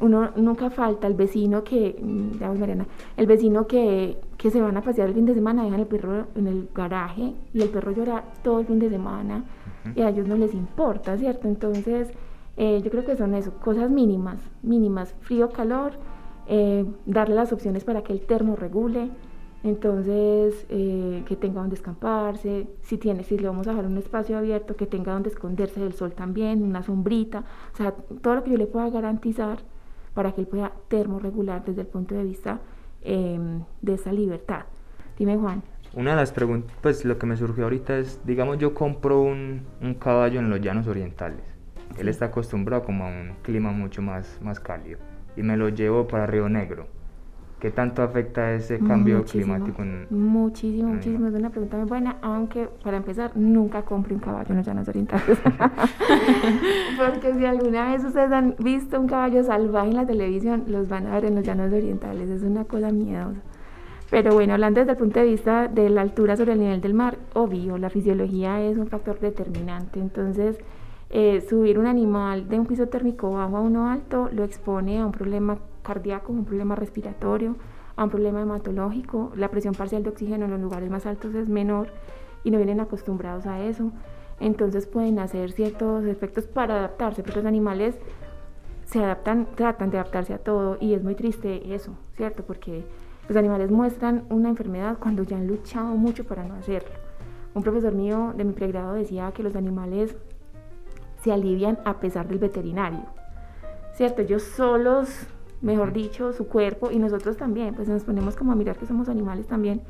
Uno 0.00 0.30
nunca 0.36 0.70
falta 0.70 1.06
el 1.06 1.14
vecino 1.14 1.62
que, 1.62 1.96
mm, 2.00 2.58
Mariana, 2.58 2.86
el 3.16 3.26
vecino 3.26 3.66
que, 3.66 4.18
que 4.36 4.50
se 4.50 4.60
van 4.60 4.76
a 4.76 4.82
pasear 4.82 5.08
el 5.08 5.14
fin 5.14 5.26
de 5.26 5.34
semana, 5.34 5.64
dejan 5.64 5.80
el 5.80 5.86
perro 5.86 6.26
en 6.34 6.46
el 6.48 6.68
garaje 6.74 7.34
y 7.54 7.62
el 7.62 7.68
perro 7.68 7.92
llora 7.92 8.24
todo 8.42 8.60
el 8.60 8.66
fin 8.66 8.78
de 8.78 8.90
semana 8.90 9.44
y 9.94 10.00
a 10.02 10.08
ellos 10.08 10.26
no 10.26 10.36
les 10.36 10.54
importa, 10.54 11.16
¿cierto? 11.16 11.48
Entonces, 11.48 12.10
eh, 12.56 12.80
yo 12.84 12.90
creo 12.90 13.04
que 13.04 13.16
son 13.16 13.34
eso, 13.34 13.52
cosas 13.60 13.90
mínimas, 13.90 14.38
mínimas, 14.62 15.14
frío, 15.20 15.50
calor, 15.50 15.92
eh, 16.48 16.84
darle 17.06 17.34
las 17.34 17.52
opciones 17.52 17.84
para 17.84 18.02
que 18.02 18.12
el 18.12 18.20
termo 18.20 18.56
regule, 18.56 19.08
entonces, 19.64 20.66
eh, 20.70 21.22
que 21.26 21.36
tenga 21.36 21.60
donde 21.60 21.76
escamparse, 21.76 22.66
si 22.82 22.98
tiene, 22.98 23.22
si 23.22 23.38
le 23.38 23.46
vamos 23.46 23.66
a 23.68 23.70
dejar 23.70 23.86
un 23.86 23.96
espacio 23.96 24.36
abierto, 24.36 24.74
que 24.74 24.86
tenga 24.86 25.12
donde 25.12 25.30
esconderse 25.30 25.80
del 25.80 25.92
sol 25.92 26.12
también, 26.12 26.62
una 26.64 26.82
sombrita, 26.82 27.44
o 27.72 27.76
sea, 27.76 27.92
todo 27.92 28.34
lo 28.34 28.44
que 28.44 28.50
yo 28.50 28.56
le 28.56 28.66
pueda 28.66 28.90
garantizar 28.90 29.58
para 30.14 30.32
que 30.32 30.40
él 30.40 30.48
pueda 30.48 30.72
termorregular 30.88 31.64
desde 31.64 31.82
el 31.82 31.86
punto 31.86 32.14
de 32.14 32.24
vista 32.24 32.60
em, 33.02 33.62
de 33.80 33.94
esa 33.94 34.12
libertad. 34.12 34.64
Dime, 35.16 35.36
Juan. 35.36 35.62
Una 35.94 36.10
de 36.10 36.16
las 36.16 36.32
preguntas, 36.32 36.74
pues 36.80 37.04
lo 37.04 37.18
que 37.18 37.26
me 37.26 37.36
surgió 37.36 37.64
ahorita 37.64 37.98
es, 37.98 38.20
digamos, 38.26 38.58
yo 38.58 38.74
compro 38.74 39.20
un, 39.20 39.62
un 39.80 39.94
caballo 39.94 40.40
en 40.40 40.50
los 40.50 40.60
llanos 40.60 40.88
orientales. 40.88 41.44
Él 41.98 42.08
está 42.08 42.26
acostumbrado 42.26 42.82
como 42.82 43.04
a 43.04 43.08
un 43.08 43.34
clima 43.42 43.70
mucho 43.70 44.02
más, 44.02 44.40
más 44.42 44.58
cálido 44.58 44.98
y 45.36 45.42
me 45.42 45.56
lo 45.56 45.68
llevo 45.68 46.08
para 46.08 46.26
Río 46.26 46.48
Negro 46.48 46.86
¿Qué 47.62 47.70
tanto 47.70 48.02
afecta 48.02 48.54
ese 48.54 48.80
cambio 48.80 49.22
climático? 49.22 49.84
muchísimo, 50.10 50.94
muchísimo. 50.94 51.28
Es 51.28 51.34
una 51.34 51.48
pregunta 51.48 51.76
muy 51.76 51.86
buena, 51.86 52.16
aunque 52.20 52.68
para 52.82 52.96
empezar, 52.96 53.36
nunca 53.36 53.82
compre 53.82 54.14
un 54.14 54.18
caballo 54.18 54.48
en 54.50 54.56
los 54.56 54.66
llanos 54.66 54.88
orientales. 54.88 55.38
Porque 56.98 57.34
si 57.34 57.44
alguna 57.44 57.92
vez 57.92 58.04
ustedes 58.04 58.32
han 58.32 58.56
visto 58.58 58.98
un 58.98 59.06
caballo 59.06 59.44
salvaje 59.44 59.90
en 59.90 59.94
la 59.94 60.04
televisión, 60.04 60.64
los 60.66 60.88
van 60.88 61.06
a 61.06 61.14
ver 61.14 61.26
en 61.26 61.36
los 61.36 61.44
llanos 61.44 61.72
orientales. 61.72 62.28
Es 62.30 62.42
una 62.42 62.64
cosa 62.64 62.90
miedosa. 62.90 63.40
Pero 64.10 64.34
bueno, 64.34 64.54
hablando 64.54 64.80
desde 64.80 64.94
el 64.94 64.98
punto 64.98 65.20
de 65.20 65.26
vista 65.26 65.68
de 65.68 65.88
la 65.88 66.00
altura 66.00 66.36
sobre 66.36 66.54
el 66.54 66.58
nivel 66.58 66.80
del 66.80 66.94
mar, 66.94 67.16
obvio, 67.34 67.78
la 67.78 67.90
fisiología 67.90 68.60
es 68.60 68.76
un 68.76 68.88
factor 68.88 69.20
determinante. 69.20 70.00
Entonces, 70.00 70.58
eh, 71.10 71.40
subir 71.48 71.78
un 71.78 71.86
animal 71.86 72.48
de 72.48 72.58
un 72.58 72.66
piso 72.66 72.88
térmico 72.88 73.30
bajo 73.30 73.56
a 73.56 73.60
uno 73.60 73.88
alto 73.88 74.28
lo 74.32 74.42
expone 74.42 74.98
a 74.98 75.06
un 75.06 75.12
problema 75.12 75.58
cardíaco, 75.82 76.32
un 76.32 76.44
problema 76.44 76.74
respiratorio, 76.74 77.56
a 77.96 78.04
un 78.04 78.10
problema 78.10 78.40
hematológico. 78.40 79.32
La 79.36 79.48
presión 79.48 79.74
parcial 79.74 80.02
de 80.02 80.10
oxígeno 80.10 80.46
en 80.46 80.50
los 80.52 80.60
lugares 80.60 80.90
más 80.90 81.06
altos 81.06 81.34
es 81.34 81.48
menor 81.48 81.88
y 82.44 82.50
no 82.50 82.58
vienen 82.58 82.80
acostumbrados 82.80 83.46
a 83.46 83.62
eso. 83.62 83.92
Entonces 84.40 84.86
pueden 84.86 85.18
hacer 85.18 85.52
ciertos 85.52 86.04
efectos 86.04 86.46
para 86.46 86.76
adaptarse, 86.76 87.22
pero 87.22 87.36
los 87.36 87.46
animales 87.46 87.96
se 88.84 89.02
adaptan, 89.02 89.46
tratan 89.54 89.90
de 89.90 89.98
adaptarse 89.98 90.34
a 90.34 90.38
todo 90.38 90.76
y 90.80 90.94
es 90.94 91.02
muy 91.02 91.14
triste 91.14 91.74
eso, 91.74 91.94
¿cierto? 92.16 92.42
Porque 92.42 92.84
los 93.28 93.36
animales 93.36 93.70
muestran 93.70 94.24
una 94.30 94.48
enfermedad 94.48 94.98
cuando 94.98 95.22
ya 95.22 95.36
han 95.36 95.46
luchado 95.46 95.94
mucho 95.96 96.24
para 96.24 96.44
no 96.44 96.54
hacerlo. 96.54 96.90
Un 97.54 97.62
profesor 97.62 97.94
mío 97.94 98.32
de 98.36 98.44
mi 98.44 98.52
pregrado 98.52 98.94
decía 98.94 99.32
que 99.32 99.42
los 99.42 99.54
animales 99.54 100.16
se 101.22 101.32
alivian 101.32 101.78
a 101.84 102.00
pesar 102.00 102.26
del 102.26 102.38
veterinario, 102.38 103.04
¿cierto? 103.94 104.22
Ellos 104.22 104.42
solos, 104.42 105.26
mejor 105.62 105.92
dicho, 105.92 106.32
su 106.32 106.46
cuerpo 106.46 106.90
y 106.90 106.98
nosotros 106.98 107.36
también, 107.36 107.74
pues 107.74 107.88
nos 107.88 108.04
ponemos 108.04 108.36
como 108.36 108.52
a 108.52 108.54
mirar 108.54 108.76
que 108.76 108.86
somos 108.86 109.08
animales 109.08 109.46
también. 109.46 109.82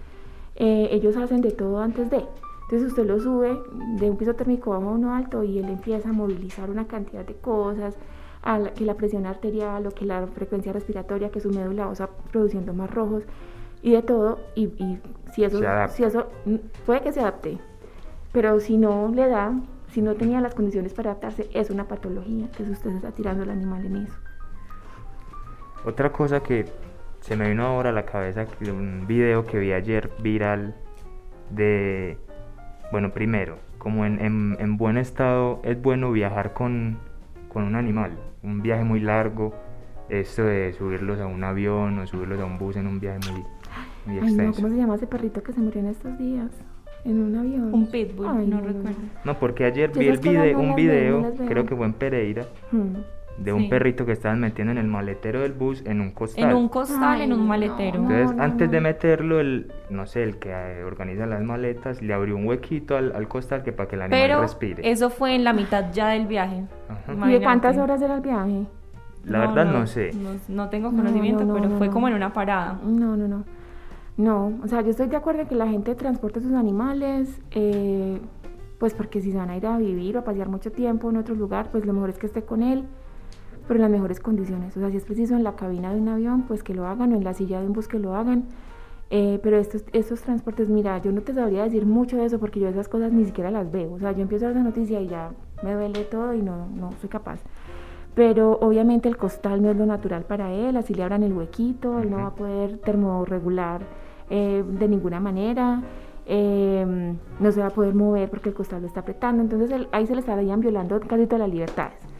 Eh, 0.56 0.88
ellos 0.92 1.16
hacen 1.16 1.40
de 1.40 1.50
todo 1.50 1.80
antes 1.80 2.11
de. 2.11 2.24
Entonces 2.62 2.88
usted 2.88 3.06
lo 3.06 3.18
sube 3.20 3.58
de 3.98 4.11
un 4.11 4.16
piso 4.16 4.35
térmico 4.35 4.72
a 4.72 4.78
uno 4.78 5.14
alto 5.14 5.42
y 5.42 5.58
él 5.58 5.68
empieza 5.68 6.11
a 6.11 6.12
movilizar 6.12 6.70
una 6.70 6.87
cantidad 6.87 7.24
de 7.24 7.35
cosas, 7.35 7.96
que 8.74 8.85
la 8.85 8.94
presión 8.94 9.26
arterial 9.26 9.87
o 9.87 9.90
que 9.90 10.04
la 10.04 10.26
frecuencia 10.26 10.72
respiratoria, 10.72 11.30
que 11.30 11.40
su 11.40 11.50
médula 11.50 11.88
osa 11.88 12.08
produciendo 12.30 12.74
más 12.74 12.90
rojos 12.90 13.24
y 13.82 13.92
de 13.92 14.02
todo. 14.02 14.38
Y, 14.54 14.98
si, 15.35 15.44
eso, 15.44 15.61
si 15.90 16.04
eso 16.04 16.26
mm, 16.44 16.56
puede 16.87 17.02
que 17.02 17.12
se 17.12 17.20
adapte, 17.20 17.58
pero 18.32 18.58
si 18.61 18.76
no 18.76 19.11
le 19.14 19.28
da, 19.28 19.52
si 19.90 20.02
no 20.02 20.14
tenía 20.14 20.40
las 20.40 20.54
condiciones 20.54 20.94
para 20.94 21.11
adaptarse, 21.11 21.48
es 21.52 21.70
una 21.70 21.87
patología. 21.87 22.46
Entonces 22.46 22.78
usted 22.78 22.90
está 22.90 23.12
tirando 23.12 23.42
el 23.42 23.50
animal 23.50 23.85
en 23.85 23.96
eso. 23.96 24.31
Otra 25.84 26.12
cosa 26.12 26.42
que 26.42 26.66
se 27.20 27.36
me 27.36 27.48
vino 27.48 27.64
ahora 27.64 27.90
a 27.90 27.92
la 27.92 28.04
cabeza, 28.04 28.46
un 28.60 29.06
video 29.06 29.44
que 29.46 29.58
vi 29.58 29.72
ayer 29.72 30.10
viral 30.22 30.74
de, 31.50 32.18
bueno, 32.90 33.10
primero, 33.12 33.58
como 33.78 34.04
en, 34.06 34.20
en 34.20 34.76
buen 34.76 34.96
estado 34.96 35.60
es 35.64 35.80
bueno 35.80 36.12
viajar 36.12 36.52
con 36.52 36.98
con 37.52 37.64
un 37.64 37.76
animal, 37.76 38.12
un 38.42 38.62
viaje 38.62 38.82
muy 38.82 39.00
largo, 39.00 39.52
esto 40.08 40.44
de 40.44 40.72
subirlos 40.72 41.20
a 41.20 41.26
un 41.26 41.44
avión 41.44 41.98
o 41.98 42.06
subirlos 42.06 42.40
a 42.40 42.46
un 42.46 42.58
bus 42.58 42.76
en 42.76 42.86
un 42.86 42.98
viaje 42.98 43.20
muy, 43.30 43.44
muy 44.06 44.16
extenso. 44.16 44.62
¿Cómo 44.62 44.72
se 44.72 44.80
llama 44.80 44.94
ese 44.94 45.06
perrito 45.06 45.42
que 45.42 45.52
se 45.52 45.60
murió 45.60 45.80
en 45.80 45.88
estos 45.88 46.18
días? 46.18 46.50
En 47.04 47.20
un 47.20 47.36
avión. 47.36 47.74
Un 47.74 47.90
pitbull, 47.90 48.48
no, 48.48 48.60
recuerdo. 48.60 49.00
No, 49.24 49.38
porque 49.38 49.64
ayer 49.64 49.90
vi 49.90 50.06
el 50.08 50.18
video, 50.18 50.58
un 50.58 50.74
video, 50.74 51.34
creo 51.46 51.66
que 51.66 51.76
fue 51.76 51.86
en 51.86 51.92
Pereira, 51.92 52.46
hmm 52.70 52.96
de 53.42 53.52
un 53.52 53.68
perrito 53.68 54.07
que 54.07 54.12
estaban 54.12 54.40
metiendo 54.40 54.72
en 54.72 54.78
el 54.78 54.87
maletero 54.87 55.40
del 55.40 55.52
bus 55.52 55.83
en 55.85 56.00
un 56.00 56.12
costal. 56.12 56.50
En 56.50 56.57
un 56.57 56.68
costal, 56.68 57.20
en 57.20 57.33
un 57.33 57.46
maletero. 57.46 58.00
Entonces, 58.00 58.38
antes 58.38 58.70
de 58.70 58.81
meterlo, 58.81 59.40
el, 59.40 59.72
no 59.90 60.07
sé, 60.07 60.22
el 60.22 60.38
que 60.38 60.50
eh, 60.50 60.85
organiza 60.85 61.26
las 61.26 61.42
maletas, 61.42 62.02
le 62.02 62.14
abrió 62.14 62.37
un 62.37 62.46
huequito 62.46 62.96
al, 62.96 63.14
al 63.14 63.28
costal 63.28 63.62
que 63.62 63.72
para 63.72 63.88
que 63.88 63.96
el 63.96 64.02
animal 64.02 64.20
Pero 64.20 64.40
respire. 64.42 64.88
eso 64.88 65.11
fue 65.11 65.35
en 65.35 65.44
la 65.44 65.52
mitad 65.52 65.92
ya 65.92 66.09
del 66.09 66.26
viaje. 66.26 66.64
¿Y 67.26 67.33
de 67.33 67.40
cuántas 67.40 67.76
horas 67.78 68.00
era 68.00 68.14
el 68.14 68.20
viaje? 68.20 68.66
La 69.24 69.40
verdad 69.40 69.66
no, 69.66 69.87
sé. 69.87 70.11
No, 70.48 70.68
tengo 70.68 70.90
conocimiento, 70.90 71.46
pero 71.52 71.70
fue 71.78 71.90
como 71.90 72.09
en 72.09 72.14
una 72.14 72.33
parada. 72.33 72.78
No, 72.85 73.16
no, 73.16 73.28
no. 73.28 73.44
No, 74.16 74.52
o 74.62 74.68
sea, 74.68 74.83
yo 74.83 74.90
estoy 74.90 75.09
de 75.09 75.16
acuerdo 75.16 75.42
en 75.42 75.48
que 75.48 75.55
la 75.55 75.66
gente 75.66 75.94
transporte 75.94 76.40
sus 76.40 76.52
animales, 76.52 77.40
eh, 77.52 78.20
pues 78.78 78.92
porque 78.92 79.22
si 79.22 79.33
se 79.33 79.38
van 79.38 79.48
a 79.48 79.57
ir 79.57 79.66
a 79.66 79.78
vivir 79.78 80.16
o 80.16 80.20
a 80.20 80.24
pasear 80.24 80.48
mucho 80.48 80.70
tiempo 80.70 81.09
en 81.09 81.16
otro 81.16 81.35
lugar, 81.35 81.70
pues 81.72 81.87
lo 81.87 81.94
mejor 81.94 82.11
es 82.11 82.18
que 82.18 82.26
esté 82.26 82.42
con 82.42 82.62
él 82.62 82.85
pero 83.72 83.87
en 83.87 83.90
las 83.90 84.00
mejores 84.00 84.20
condiciones. 84.20 84.76
O 84.76 84.80
sea, 84.80 84.90
si 84.90 84.98
es 84.98 85.04
preciso 85.04 85.35
en 85.35 85.44
la 85.44 85.56
cabina 85.56 85.94
de 85.94 85.98
un 85.98 86.06
avión, 86.08 86.42
pues 86.42 86.62
que 86.62 86.74
lo 86.74 86.87
hagan, 86.87 87.14
o 87.14 87.16
en 87.16 87.24
la 87.24 87.32
silla 87.32 87.58
de 87.58 87.66
un 87.66 87.72
bus 87.72 87.88
que 87.88 87.98
lo 87.98 88.14
hagan. 88.14 88.44
Eh, 89.08 89.40
pero 89.42 89.56
estos, 89.56 89.85
estos 89.94 90.20
transportes, 90.20 90.68
mira, 90.68 90.98
yo 90.98 91.11
no 91.11 91.22
te 91.22 91.32
sabría 91.32 91.64
decir 91.64 91.87
mucho 91.87 92.18
de 92.18 92.26
eso 92.26 92.38
porque 92.38 92.61
yo 92.61 92.68
esas 92.68 92.88
cosas 92.88 93.12
ni 93.12 93.24
siquiera 93.24 93.50
las 93.50 93.72
veo. 93.72 93.94
O 93.94 93.98
sea, 93.98 94.12
yo 94.12 94.20
empiezo 94.20 94.44
a 94.44 94.48
ver 94.48 94.58
esa 94.58 94.64
noticia 94.64 95.00
y 95.00 95.08
ya 95.08 95.30
me 95.62 95.72
duele 95.72 96.04
todo 96.04 96.35
y 96.35 96.42
no, 96.42 96.66
no 96.66 96.92
soy 97.00 97.08
capaz. 97.08 97.40
Pero 98.14 98.58
obviamente 98.61 99.08
el 99.08 99.16
costal 99.16 99.62
no 99.62 99.70
es 99.70 99.76
lo 99.78 99.87
natural 99.87 100.24
para 100.24 100.52
él, 100.52 100.76
así 100.76 100.92
le 100.92 101.02
abran 101.02 101.22
el 101.22 101.32
huequito, 101.32 101.98
él 101.98 102.11
no 102.11 102.18
va 102.18 102.26
a 102.26 102.35
poder 102.35 102.76
termorregular 102.76 103.80
eh, 104.28 104.62
de 104.66 104.87
ninguna 104.87 105.18
manera. 105.18 105.82
Eh, 106.26 107.14
no 107.40 107.52
se 107.52 107.61
va 107.61 107.68
a 107.68 107.70
poder 107.70 107.94
mover 107.94 108.28
porque 108.28 108.50
el 108.50 108.54
costal 108.54 108.82
lo 108.82 108.87
está 108.87 109.00
apretando, 109.00 109.42
entonces 109.42 109.87
ahí 109.92 110.06
se 110.06 110.14
le 110.14 110.20
estarían 110.20 110.61
violando 110.61 111.00
casi 111.00 111.24
todas 111.24 111.40
las 111.40 111.50
libertades. 111.50 112.12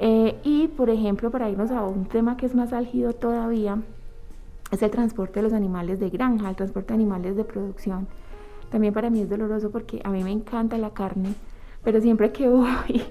Eh, 0.00 0.38
y, 0.44 0.68
por 0.68 0.90
ejemplo, 0.90 1.30
para 1.30 1.50
irnos 1.50 1.70
a 1.70 1.82
un 1.82 2.06
tema 2.06 2.36
que 2.36 2.46
es 2.46 2.54
más 2.54 2.72
álgido 2.72 3.12
todavía, 3.12 3.78
es 4.70 4.82
el 4.82 4.90
transporte 4.90 5.40
de 5.40 5.42
los 5.42 5.52
animales 5.52 5.98
de 5.98 6.10
granja, 6.10 6.48
el 6.48 6.56
transporte 6.56 6.88
de 6.88 6.94
animales 6.94 7.36
de 7.36 7.44
producción. 7.44 8.06
También 8.70 8.94
para 8.94 9.10
mí 9.10 9.20
es 9.20 9.28
doloroso 9.28 9.70
porque 9.70 10.00
a 10.04 10.10
mí 10.10 10.22
me 10.22 10.30
encanta 10.30 10.78
la 10.78 10.90
carne, 10.90 11.34
pero 11.82 12.00
siempre 12.00 12.32
que 12.32 12.48
voy 12.48 13.02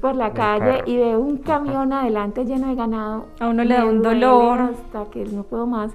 por 0.00 0.14
la 0.14 0.32
calle 0.32 0.82
y 0.84 0.98
veo 0.98 1.20
un 1.20 1.38
camión 1.38 1.92
adelante 1.92 2.44
lleno 2.44 2.68
de 2.68 2.74
ganado, 2.74 3.26
a 3.40 3.48
uno 3.48 3.64
le 3.64 3.74
da 3.74 3.86
un 3.86 4.02
dolor. 4.02 4.60
hasta 4.60 5.06
que 5.10 5.24
no 5.24 5.44
puedo 5.44 5.66
más 5.66 5.92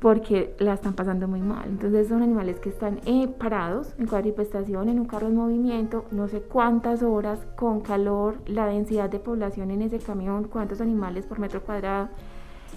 porque 0.00 0.54
la 0.58 0.74
están 0.74 0.94
pasando 0.94 1.28
muy 1.28 1.40
mal. 1.40 1.64
Entonces 1.68 2.08
son 2.08 2.22
animales 2.22 2.60
que 2.60 2.68
están 2.68 3.00
eh, 3.06 3.28
parados 3.28 3.94
en 3.98 4.06
cuadripestación, 4.06 4.88
en 4.88 5.00
un 5.00 5.06
carro 5.06 5.28
en 5.28 5.36
movimiento, 5.36 6.04
no 6.10 6.28
sé 6.28 6.40
cuántas 6.40 7.02
horas, 7.02 7.40
con 7.56 7.80
calor, 7.80 8.36
la 8.46 8.66
densidad 8.66 9.10
de 9.10 9.18
población 9.18 9.70
en 9.70 9.82
ese 9.82 9.98
camión, 9.98 10.44
cuántos 10.44 10.80
animales 10.80 11.26
por 11.26 11.38
metro 11.38 11.62
cuadrado, 11.62 12.08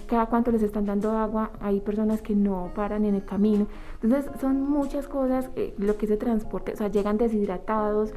cada 0.06 0.26
cuánto 0.26 0.50
les 0.50 0.62
están 0.62 0.86
dando 0.86 1.12
agua, 1.12 1.52
hay 1.60 1.80
personas 1.80 2.20
que 2.20 2.34
no 2.34 2.70
paran 2.74 3.04
en 3.04 3.14
el 3.14 3.24
camino. 3.24 3.66
Entonces 4.02 4.30
son 4.40 4.68
muchas 4.68 5.06
cosas, 5.06 5.50
eh, 5.56 5.74
lo 5.78 5.96
que 5.96 6.06
es 6.06 6.12
el 6.12 6.18
transporte, 6.18 6.72
o 6.72 6.76
sea, 6.76 6.88
llegan 6.88 7.16
deshidratados, 7.16 8.12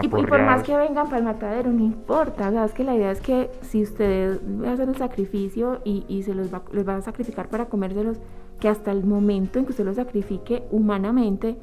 y, 0.00 0.08
por 0.08 0.42
más 0.42 0.62
que 0.62 0.74
vengan 0.74 1.06
para 1.06 1.18
el 1.18 1.24
matadero, 1.24 1.70
no 1.70 1.84
importa. 1.84 2.48
O 2.48 2.50
sea, 2.52 2.64
es 2.64 2.72
que 2.72 2.84
la 2.84 2.94
idea 2.94 3.10
es 3.10 3.20
que 3.20 3.50
si 3.60 3.82
usted 3.82 4.40
va 4.62 4.70
a 4.70 4.72
hacer 4.72 4.88
el 4.88 4.96
sacrificio 4.96 5.80
y, 5.84 6.04
y 6.08 6.22
se 6.22 6.34
los 6.34 6.52
va, 6.52 6.62
les 6.72 6.88
va 6.88 6.96
a 6.96 7.02
sacrificar 7.02 7.48
para 7.48 7.66
comérselos, 7.66 8.18
que 8.58 8.68
hasta 8.68 8.90
el 8.92 9.04
momento 9.04 9.58
en 9.58 9.66
que 9.66 9.72
usted 9.72 9.84
los 9.84 9.96
sacrifique 9.96 10.62
humanamente, 10.70 11.56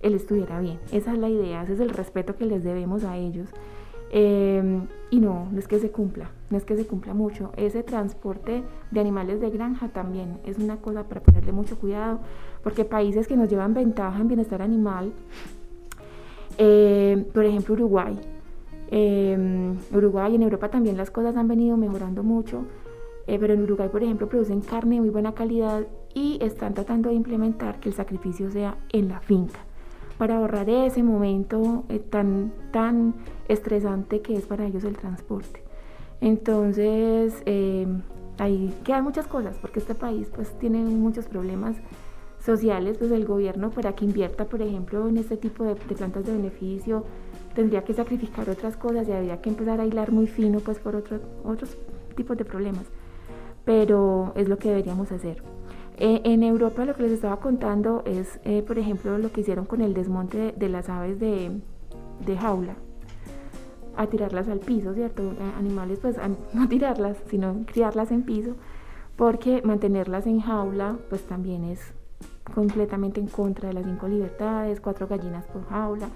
él 0.00 0.14
estuviera 0.14 0.60
bien. 0.60 0.78
Esa 0.92 1.12
es 1.12 1.18
la 1.18 1.28
idea, 1.28 1.62
ese 1.62 1.74
es 1.74 1.80
el 1.80 1.90
respeto 1.90 2.36
que 2.36 2.46
les 2.46 2.62
debemos 2.62 3.04
a 3.04 3.16
ellos. 3.16 3.50
Em, 4.10 4.86
y 5.10 5.18
no, 5.18 5.48
no 5.50 5.58
es 5.58 5.66
que 5.66 5.80
se 5.80 5.90
cumpla, 5.90 6.30
no 6.50 6.56
es 6.56 6.64
que 6.64 6.76
se 6.76 6.86
cumpla 6.86 7.14
mucho. 7.14 7.50
Ese 7.56 7.82
transporte 7.82 8.62
de 8.92 9.00
animales 9.00 9.40
de 9.40 9.50
granja 9.50 9.88
también 9.88 10.38
es 10.44 10.58
una 10.58 10.76
cosa 10.76 11.04
para 11.04 11.20
ponerle 11.20 11.50
mucho 11.50 11.76
cuidado, 11.78 12.20
porque 12.62 12.84
países 12.84 13.26
que 13.26 13.36
nos 13.36 13.50
llevan 13.50 13.74
ventaja 13.74 14.20
en 14.20 14.28
bienestar 14.28 14.62
animal, 14.62 15.12
eh, 16.58 17.24
por 17.32 17.44
ejemplo, 17.44 17.74
Uruguay. 17.74 18.18
Eh, 18.90 19.74
Uruguay, 19.92 20.34
en 20.34 20.42
Europa 20.42 20.68
también 20.68 20.96
las 20.96 21.10
cosas 21.10 21.36
han 21.36 21.48
venido 21.48 21.76
mejorando 21.76 22.22
mucho, 22.22 22.64
eh, 23.26 23.38
pero 23.40 23.54
en 23.54 23.62
Uruguay, 23.62 23.88
por 23.88 24.02
ejemplo, 24.02 24.28
producen 24.28 24.60
carne 24.60 24.96
de 24.96 25.00
muy 25.00 25.10
buena 25.10 25.32
calidad 25.32 25.86
y 26.14 26.38
están 26.42 26.74
tratando 26.74 27.08
de 27.08 27.16
implementar 27.16 27.80
que 27.80 27.88
el 27.88 27.94
sacrificio 27.94 28.50
sea 28.50 28.76
en 28.92 29.08
la 29.08 29.20
finca, 29.20 29.60
para 30.18 30.36
ahorrar 30.36 30.68
ese 30.68 31.02
momento 31.02 31.84
tan, 32.10 32.52
tan 32.70 33.14
estresante 33.48 34.20
que 34.20 34.36
es 34.36 34.46
para 34.46 34.66
ellos 34.66 34.84
el 34.84 34.96
transporte. 34.96 35.62
Entonces, 36.20 37.42
ahí 38.38 38.72
quedan 38.84 39.02
muchas 39.02 39.26
cosas, 39.26 39.56
porque 39.60 39.80
este 39.80 39.94
país 39.94 40.30
pues 40.32 40.56
tiene 40.58 40.78
muchos 40.84 41.26
problemas 41.26 41.76
sociales, 42.44 42.98
pues 42.98 43.10
el 43.10 43.24
gobierno 43.24 43.70
para 43.70 43.94
que 43.94 44.04
invierta, 44.04 44.44
por 44.44 44.60
ejemplo, 44.60 45.08
en 45.08 45.16
este 45.16 45.36
tipo 45.36 45.64
de, 45.64 45.74
plantas 45.74 46.24
de 46.24 46.32
beneficio, 46.32 47.04
tendría 47.54 47.84
que 47.84 47.94
sacrificar 47.94 48.50
otras 48.50 48.76
cosas 48.76 49.08
y 49.08 49.12
habría 49.12 49.40
que 49.40 49.48
empezar 49.48 49.80
a 49.80 49.86
hilar 49.86 50.12
muy 50.12 50.26
fino 50.26 50.60
pues 50.60 50.78
por 50.78 50.94
otros 50.94 51.78
tipos 52.14 52.36
de 52.36 52.44
problemas. 52.44 52.84
Pero 53.64 54.32
es 54.36 54.48
lo 54.48 54.58
que 54.58 54.68
deberíamos 54.68 55.10
hacer. 55.10 55.42
Eh, 55.96 56.20
en 56.24 56.42
Europa 56.42 56.84
lo 56.84 56.94
que 56.94 57.04
les 57.04 57.12
estaba 57.12 57.38
contando 57.38 58.02
es, 58.04 58.40
eh, 58.44 58.62
por 58.62 58.78
ejemplo, 58.78 59.16
lo 59.16 59.32
que 59.32 59.40
hicieron 59.40 59.64
con 59.64 59.80
el 59.80 59.94
desmonte 59.94 60.52
de, 60.52 60.68
las 60.68 60.88
aves 60.90 61.18
de, 61.18 61.60
de, 62.26 62.36
jaula, 62.36 62.74
a 63.96 64.06
tirarlas 64.08 64.48
al 64.48 64.58
piso, 64.58 64.92
¿cierto? 64.92 65.22
Animales, 65.56 66.00
pues 66.02 66.16
no 66.52 66.68
tirarlas, 66.68 67.16
sino 67.30 67.64
criarlas 67.64 68.10
en 68.10 68.22
piso, 68.22 68.56
porque 69.16 69.62
mantenerlas 69.62 70.26
en 70.26 70.40
jaula, 70.40 70.96
pues 71.08 71.22
también 71.22 71.64
es 71.64 71.94
completamente 72.52 73.20
en 73.20 73.28
contra 73.28 73.68
de 73.68 73.74
las 73.74 73.84
cinco 73.84 74.08
libertades, 74.08 74.80
cuatro 74.80 75.06
gallinas 75.06 75.44
por 75.46 75.64
jaula, 75.66 76.08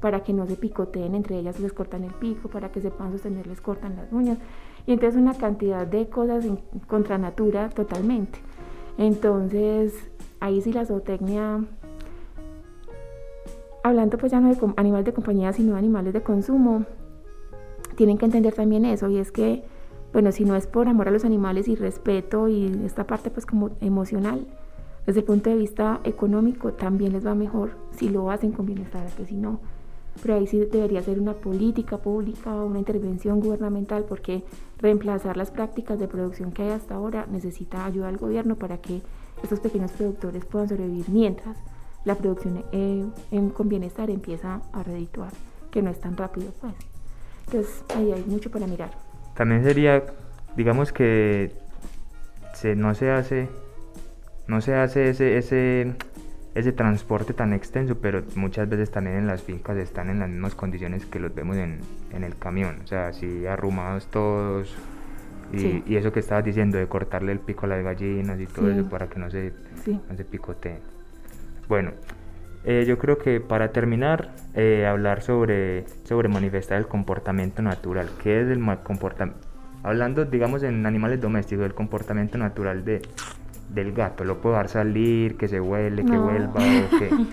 para 0.00 0.22
que 0.22 0.32
no 0.32 0.46
se 0.46 0.56
picoteen 0.56 1.14
entre 1.14 1.38
ellas, 1.38 1.60
les 1.60 1.72
cortan 1.72 2.04
el 2.04 2.12
pico, 2.14 2.48
para 2.48 2.70
que 2.70 2.80
sepan 2.80 3.12
sostener, 3.12 3.46
les 3.46 3.60
cortan 3.60 3.96
las 3.96 4.12
uñas. 4.12 4.38
Y 4.86 4.92
entonces 4.92 5.20
una 5.20 5.34
cantidad 5.34 5.86
de 5.86 6.08
cosas 6.08 6.44
en 6.44 6.58
contra 6.86 7.16
natura 7.18 7.70
totalmente. 7.70 8.38
Entonces, 8.98 9.94
ahí 10.40 10.60
sí 10.60 10.72
la 10.72 10.84
zootecnia, 10.84 11.64
hablando 13.82 14.18
pues 14.18 14.32
ya 14.32 14.40
no 14.40 14.54
de 14.54 14.58
animales 14.76 15.04
de 15.04 15.12
compañía, 15.12 15.52
sino 15.52 15.76
animales 15.76 16.12
de 16.12 16.22
consumo, 16.22 16.84
tienen 17.96 18.18
que 18.18 18.24
entender 18.26 18.54
también 18.54 18.84
eso, 18.84 19.08
y 19.08 19.18
es 19.18 19.30
que, 19.30 19.64
bueno, 20.12 20.32
si 20.32 20.44
no 20.44 20.56
es 20.56 20.66
por 20.66 20.88
amor 20.88 21.08
a 21.08 21.10
los 21.10 21.24
animales 21.24 21.68
y 21.68 21.76
respeto 21.76 22.48
y 22.48 22.66
esta 22.84 23.06
parte 23.06 23.30
pues 23.30 23.46
como 23.46 23.70
emocional, 23.80 24.46
desde 25.06 25.20
el 25.20 25.26
punto 25.26 25.50
de 25.50 25.56
vista 25.56 26.00
económico 26.04 26.72
también 26.72 27.12
les 27.12 27.26
va 27.26 27.34
mejor 27.34 27.72
si 27.96 28.08
lo 28.08 28.30
hacen 28.30 28.52
con 28.52 28.66
bienestar 28.66 29.06
que 29.16 29.26
si 29.26 29.34
no. 29.34 29.60
Pero 30.22 30.34
ahí 30.34 30.46
sí 30.46 30.58
debería 30.58 31.02
ser 31.02 31.20
una 31.20 31.34
política 31.34 31.98
pública, 31.98 32.54
una 32.54 32.78
intervención 32.78 33.40
gubernamental, 33.40 34.04
porque 34.08 34.44
reemplazar 34.78 35.36
las 35.36 35.50
prácticas 35.50 35.98
de 35.98 36.08
producción 36.08 36.52
que 36.52 36.62
hay 36.62 36.70
hasta 36.70 36.94
ahora 36.94 37.26
necesita 37.30 37.84
ayuda 37.84 38.06
del 38.06 38.16
gobierno 38.16 38.54
para 38.56 38.78
que 38.78 39.02
estos 39.42 39.60
pequeños 39.60 39.90
productores 39.92 40.44
puedan 40.44 40.68
sobrevivir 40.68 41.08
mientras 41.10 41.56
la 42.04 42.14
producción 42.14 42.64
eh, 42.72 43.04
con 43.54 43.68
bienestar 43.68 44.08
empieza 44.10 44.60
a 44.72 44.82
redituar, 44.82 45.32
que 45.70 45.82
no 45.82 45.90
es 45.90 46.00
tan 46.00 46.16
rápido 46.16 46.52
pues. 46.60 46.74
Entonces 47.46 47.84
ahí 47.96 48.12
hay 48.12 48.24
mucho 48.26 48.50
para 48.50 48.66
mirar. 48.66 48.90
También 49.34 49.64
sería, 49.64 50.04
digamos 50.56 50.92
que 50.92 51.50
se, 52.54 52.76
no 52.76 52.94
se 52.94 53.10
hace 53.10 53.48
no 54.46 54.60
se 54.60 54.74
hace 54.74 55.08
ese, 55.10 55.38
ese, 55.38 55.94
ese 56.54 56.72
transporte 56.72 57.32
tan 57.32 57.52
extenso, 57.52 57.96
pero 57.98 58.22
muchas 58.34 58.68
veces 58.68 58.90
también 58.90 59.16
en 59.16 59.26
las 59.26 59.42
fincas 59.42 59.76
están 59.76 60.10
en 60.10 60.20
las 60.20 60.28
mismas 60.28 60.54
condiciones 60.54 61.06
que 61.06 61.18
los 61.18 61.34
vemos 61.34 61.56
en, 61.56 61.80
en 62.12 62.24
el 62.24 62.36
camión, 62.36 62.80
o 62.84 62.86
sea, 62.86 63.08
así 63.08 63.46
arrumados 63.46 64.06
todos. 64.06 64.74
Y, 65.52 65.84
y, 65.86 65.96
eso 65.96 66.10
que 66.10 66.18
estabas 66.18 66.44
diciendo 66.44 66.78
de 66.78 66.88
cortarle 66.88 67.30
el 67.30 67.38
pico 67.38 67.66
a 67.66 67.68
las 67.68 67.84
gallinas 67.84 68.40
y 68.40 68.46
todo 68.46 68.70
eso 68.70 68.88
para 68.88 69.06
que 69.06 69.20
no 69.20 69.30
se, 69.30 69.52
no 69.86 70.16
se 70.16 70.24
picoteen. 70.24 70.78
Bueno, 71.68 71.92
eh, 72.64 72.84
yo 72.88 72.98
creo 72.98 73.18
que 73.18 73.40
para 73.40 73.70
terminar, 73.70 74.30
eh, 74.54 74.86
hablar 74.86 75.22
sobre, 75.22 75.84
sobre 76.04 76.28
manifestar 76.28 76.78
el 76.78 76.86
comportamiento 76.86 77.62
natural. 77.62 78.08
¿Qué 78.22 78.40
es 78.40 78.48
el 78.48 78.60
comportamiento? 78.82 79.46
Hablando, 79.82 80.24
digamos, 80.24 80.62
en 80.62 80.86
animales 80.86 81.20
domésticos, 81.20 81.66
el 81.66 81.74
comportamiento 81.74 82.38
natural 82.38 82.84
de, 82.84 83.02
del 83.74 83.92
gato? 83.92 84.24
¿Lo 84.24 84.40
puedo 84.40 84.54
dar 84.54 84.68
salir, 84.68 85.36
que 85.36 85.48
se 85.48 85.60
huele, 85.60 86.04
que 86.04 86.16
vuelva 86.16 86.60
o 86.60 86.98
qué? 86.98 87.10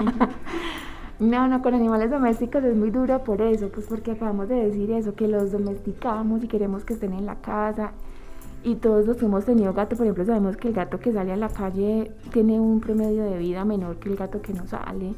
No, 1.22 1.48
no, 1.48 1.62
con 1.62 1.76
animales 1.76 2.10
domésticos 2.10 2.64
es 2.64 2.76
muy 2.76 2.90
duro 2.90 3.24
por 3.24 3.44
eso, 3.44 3.70
pues 3.70 3.86
porque 3.86 4.10
acabamos 4.10 4.50
de 4.50 4.56
decir 4.56 4.90
eso, 4.90 5.14
que 5.14 5.28
los 5.28 5.52
domesticamos 5.52 6.44
y 6.44 6.48
queremos 6.48 6.84
que 6.84 6.94
estén 6.94 7.14
en 7.14 7.28
la 7.28 7.36
casa. 7.36 7.92
Y 8.64 8.78
todos 8.78 9.06
los 9.06 9.18
que 9.18 9.26
hemos 9.26 9.46
tenido 9.46 9.72
gato, 9.72 9.96
por 9.96 10.08
ejemplo, 10.08 10.26
sabemos 10.26 10.58
que 10.58 10.70
el 10.70 10.74
gato 10.74 11.00
que 11.00 11.14
sale 11.14 11.32
a 11.32 11.36
la 11.36 11.50
calle 11.50 12.12
tiene 12.34 12.60
un 12.60 12.80
promedio 12.80 13.24
de 13.24 13.38
vida 13.38 13.64
menor 13.66 13.98
que 13.98 14.10
el 14.10 14.16
gato 14.16 14.42
que 14.42 14.52
no 14.52 14.66
sale. 14.66 15.14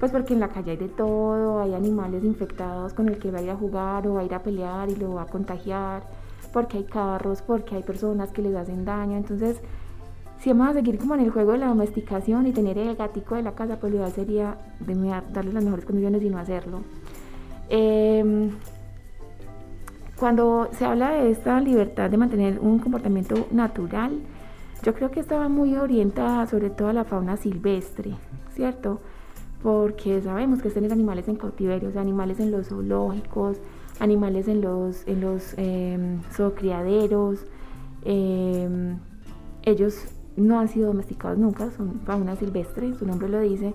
Pues 0.00 0.12
porque 0.12 0.32
en 0.32 0.40
la 0.40 0.48
calle 0.48 0.70
hay 0.70 0.76
de 0.78 0.88
todo, 0.88 1.60
hay 1.60 1.74
animales 1.74 2.24
infectados 2.24 2.94
con 2.94 3.10
el 3.10 3.18
que 3.18 3.30
va 3.30 3.40
a 3.40 3.42
ir 3.42 3.50
a 3.50 3.56
jugar 3.56 4.06
o 4.06 4.14
va 4.14 4.20
a 4.20 4.24
ir 4.24 4.32
a 4.32 4.42
pelear 4.42 4.88
y 4.88 4.96
lo 4.96 5.12
va 5.12 5.22
a 5.24 5.26
contagiar, 5.26 6.04
porque 6.54 6.78
hay 6.78 6.84
carros, 6.84 7.42
porque 7.42 7.76
hay 7.76 7.82
personas 7.82 8.30
que 8.32 8.40
les 8.40 8.54
hacen 8.54 8.86
daño. 8.86 9.18
Entonces, 9.18 9.60
si 10.44 10.50
vamos 10.50 10.68
a 10.68 10.72
seguir 10.74 10.98
como 10.98 11.14
en 11.14 11.20
el 11.20 11.30
juego 11.30 11.52
de 11.52 11.58
la 11.58 11.68
domesticación 11.68 12.46
y 12.46 12.52
tener 12.52 12.76
el 12.76 12.94
gatico 12.96 13.34
de 13.34 13.42
la 13.42 13.54
casa, 13.54 13.80
pues 13.80 13.90
lo 13.90 14.00
ideal 14.00 14.12
sería 14.12 14.58
darle 15.32 15.54
las 15.54 15.64
mejores 15.64 15.86
condiciones 15.86 16.22
y 16.22 16.28
no 16.28 16.36
hacerlo. 16.36 16.82
Em, 17.70 18.50
cuando 20.18 20.68
se 20.72 20.84
habla 20.84 21.12
de 21.12 21.30
esta 21.30 21.58
libertad 21.60 22.10
de 22.10 22.18
mantener 22.18 22.58
un 22.58 22.78
comportamiento 22.78 23.46
natural, 23.52 24.20
yo 24.82 24.92
creo 24.92 25.10
que 25.10 25.20
estaba 25.20 25.48
muy 25.48 25.76
orientada 25.76 26.46
sobre 26.46 26.68
todo 26.68 26.88
a 26.88 26.92
la 26.92 27.04
fauna 27.04 27.38
silvestre, 27.38 28.10
¿cierto? 28.54 29.00
Porque 29.62 30.20
sabemos 30.20 30.60
que 30.60 30.68
están 30.68 30.92
animales 30.92 31.26
en 31.26 31.36
cautiverio, 31.36 31.90
animales 31.98 32.38
en 32.38 32.50
los 32.50 32.68
zoológicos, 32.68 33.62
animales 33.98 34.46
en 34.48 34.60
los, 34.60 35.08
en 35.08 35.22
los 35.22 35.54
em, 35.56 36.20
zoocriaderos. 36.32 37.46
Em, 38.04 38.98
ellos 39.62 40.06
no 40.36 40.58
han 40.58 40.68
sido 40.68 40.88
domesticados 40.88 41.38
nunca, 41.38 41.70
son 41.70 42.00
fauna 42.04 42.36
silvestre, 42.36 42.94
su 42.94 43.06
nombre 43.06 43.28
lo 43.28 43.40
dice. 43.40 43.74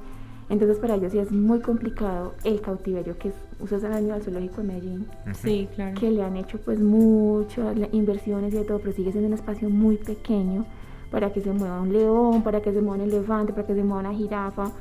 Entonces 0.49 0.77
para 0.79 0.95
ellos 0.95 1.11
sí 1.11 1.19
es 1.19 1.31
muy 1.31 1.59
complicado 1.59 2.33
el 2.43 2.59
cautiverio 2.59 3.17
que 3.19 3.29
es, 3.29 3.35
ustedes 3.59 3.83
el 3.83 3.93
año 3.93 4.19
zoológico 4.19 4.61
en 4.61 4.67
Medellín. 4.67 5.07
Sí, 5.33 5.69
claro. 5.75 5.99
Que 5.99 6.09
le 6.09 6.23
han 6.23 6.35
hecho 6.37 6.57
pues 6.59 6.79
muchas 6.79 7.77
inversiones 7.91 8.53
y 8.53 8.57
de 8.57 8.63
todo, 8.63 8.79
pero 8.79 8.93
sigue 8.93 9.11
siendo 9.11 9.27
un 9.27 9.33
espacio 9.33 9.69
muy 9.69 9.97
pequeño 9.97 10.65
para 11.11 11.31
que 11.31 11.41
se 11.41 11.51
mueva 11.51 11.81
un 11.81 11.93
león, 11.93 12.43
para 12.43 12.61
que 12.61 12.73
se 12.73 12.81
mueva 12.81 13.03
un 13.03 13.09
elefante, 13.09 13.53
para 13.53 13.67
que 13.67 13.75
se 13.75 13.83
mueva 13.83 14.09
una 14.09 14.17
jirafa. 14.17 14.71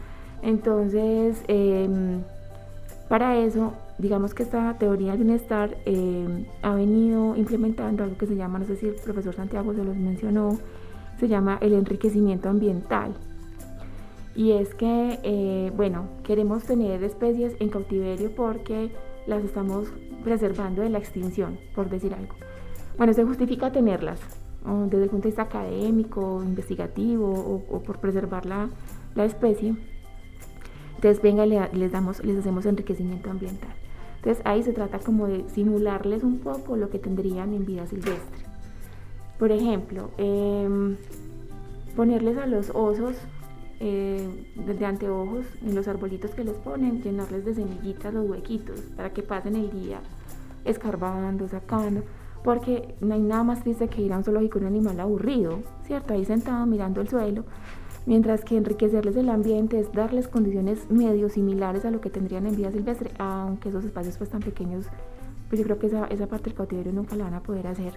Entonces, 0.42 1.42
em, 1.48 2.22
para 3.08 3.36
eso, 3.36 3.72
digamos 3.98 4.34
que 4.34 4.44
esta 4.44 4.74
teoría 4.78 5.12
del 5.12 5.24
bienestar 5.24 5.76
em, 5.84 6.46
ha 6.62 6.74
venido 6.74 7.36
implementando 7.36 8.04
algo 8.04 8.16
que 8.16 8.26
se 8.26 8.36
llama, 8.36 8.58
no 8.58 8.66
sé 8.66 8.76
si 8.76 8.86
el 8.86 8.94
profesor 8.94 9.34
Santiago 9.34 9.74
se 9.74 9.84
los 9.84 9.96
mencionó, 9.96 10.58
se 11.18 11.28
llama 11.28 11.58
el 11.60 11.74
enriquecimiento 11.74 12.48
ambiental. 12.48 13.14
Y 14.34 14.52
es 14.52 14.74
que, 14.74 15.18
eh, 15.24 15.72
bueno, 15.76 16.04
queremos 16.22 16.64
tener 16.64 17.02
especies 17.02 17.56
en 17.58 17.70
cautiverio 17.70 18.32
porque 18.34 18.92
las 19.26 19.44
estamos 19.44 19.88
preservando 20.22 20.82
de 20.82 20.90
la 20.90 20.98
extinción, 20.98 21.58
por 21.74 21.90
decir 21.90 22.14
algo. 22.14 22.34
Bueno, 22.96 23.12
se 23.12 23.24
justifica 23.24 23.72
tenerlas 23.72 24.20
desde 24.86 25.04
el 25.04 25.10
punto 25.10 25.24
de 25.24 25.30
vista 25.30 25.42
académico, 25.42 26.42
investigativo 26.44 27.62
o, 27.70 27.82
por 27.82 27.98
preservar 27.98 28.44
la, 28.44 28.68
la, 29.14 29.24
especie. 29.24 29.76
Entonces, 30.96 31.22
venga, 31.22 31.46
les, 31.46 31.92
damos, 31.92 32.22
les 32.24 32.38
hacemos 32.38 32.66
enriquecimiento 32.66 33.30
ambiental. 33.30 33.72
Entonces, 34.16 34.42
ahí 34.44 34.62
se 34.62 34.72
trata 34.72 34.98
como 34.98 35.26
de 35.26 35.48
simularles 35.48 36.22
un 36.22 36.40
poco 36.40 36.76
lo 36.76 36.90
que 36.90 36.98
tendrían 36.98 37.54
en 37.54 37.64
vida 37.64 37.86
silvestre. 37.86 38.47
Por 39.38 39.52
ejemplo, 39.52 40.10
em, 40.18 40.96
ponerles 41.94 42.36
a 42.38 42.46
los 42.46 42.70
osos 42.70 43.16
eh, 43.80 44.28
anteojos 44.84 45.44
en 45.64 45.74
los 45.74 45.86
arbolitos 45.86 46.32
que 46.32 46.44
les 46.44 46.54
ponen, 46.54 47.02
llenarles 47.02 47.44
de 47.44 47.54
semillitas 47.54 48.12
los 48.12 48.28
huequitos 48.28 48.80
para 48.96 49.12
que 49.12 49.22
pasen 49.22 49.54
el 49.54 49.70
día 49.70 50.00
escarbando, 50.64 51.48
sacando, 51.48 52.02
porque 52.42 52.94
no 53.00 53.14
hay 53.14 53.20
nada 53.20 53.44
más 53.44 53.62
triste 53.62 53.88
que 53.88 54.02
ir 54.02 54.12
a 54.12 54.18
un 54.18 54.24
zoológico 54.24 54.58
un 54.58 54.66
animal 54.66 54.98
aburrido, 55.00 55.60
¿cierto? 55.84 56.14
Ahí 56.14 56.24
sentado 56.24 56.66
mirando 56.66 57.00
el 57.00 57.08
suelo, 57.08 57.44
mientras 58.06 58.44
que 58.44 58.56
enriquecerles 58.56 59.16
el 59.16 59.28
ambiente 59.28 59.78
es 59.78 59.92
darles 59.92 60.28
condiciones 60.28 60.90
medio 60.90 61.28
similares 61.28 61.84
a 61.84 61.90
lo 61.90 62.00
que 62.00 62.10
tendrían 62.10 62.46
en 62.46 62.56
vida 62.56 62.72
silvestre, 62.72 63.12
aunque 63.18 63.68
esos 63.68 63.84
espacios 63.84 64.18
pues 64.18 64.30
tan 64.30 64.40
pequeños, 64.40 64.86
pues 65.48 65.60
yo 65.60 65.64
creo 65.64 65.78
que 65.78 65.86
esa 65.86 66.26
parte 66.26 66.50
del 66.50 66.54
cautiverio 66.54 66.92
nunca 66.92 67.16
la 67.16 67.24
van 67.24 67.34
a 67.34 67.42
poder 67.42 67.66
hacer. 67.66 67.92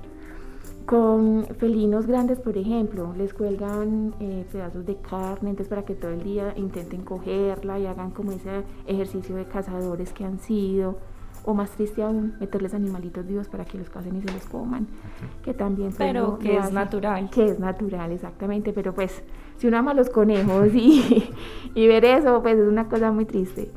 Con 0.92 1.46
felinos 1.58 2.06
grandes, 2.06 2.42
por 2.42 2.58
ejemplo, 2.58 3.14
les 3.18 3.34
cuelgan 3.34 4.14
eh, 4.20 4.46
pedazos 4.52 4.86
de 4.86 4.98
carne, 4.98 5.52
entonces 5.52 5.70
para 5.70 5.86
que 5.86 5.96
todo 5.96 6.12
el 6.12 6.22
día 6.22 6.54
intenten 6.58 7.04
cogerla 7.04 7.80
y 7.80 7.86
hagan 7.86 8.12
como 8.12 8.34
ese 8.34 8.64
ejercicio 8.86 9.38
de 9.38 9.46
cazadores 9.46 10.12
que 10.12 10.26
han 10.26 10.40
sido, 10.40 10.98
o 11.46 11.54
más 11.54 11.72
triste 11.72 12.04
aún, 12.04 12.34
meterles 12.42 12.74
animalitos 12.74 13.26
vivos 13.26 13.48
para 13.48 13.64
que 13.64 13.78
los 13.78 13.90
casen 13.90 14.18
y 14.18 14.22
se 14.22 14.34
los 14.34 14.46
coman, 14.48 14.86
que 15.46 15.54
también... 15.54 15.94
Pues, 15.94 16.10
pero 16.10 16.38
que 16.40 16.58
es 16.58 16.74
natural. 16.74 17.30
Que 17.30 17.46
es 17.46 17.58
natural, 17.58 18.12
exactamente, 18.12 18.74
pero 18.74 18.94
pues 18.94 19.24
si 19.60 19.68
uno 19.68 19.78
ama 19.78 19.94
los 19.94 20.10
conejos 20.10 20.76
y, 20.76 21.32
y 21.74 21.88
ver 21.88 22.04
eso, 22.04 22.42
pues 22.42 22.60
es 22.60 22.68
una 22.68 22.90
cosa 22.90 23.14
muy 23.14 23.24
triste. 23.24 23.72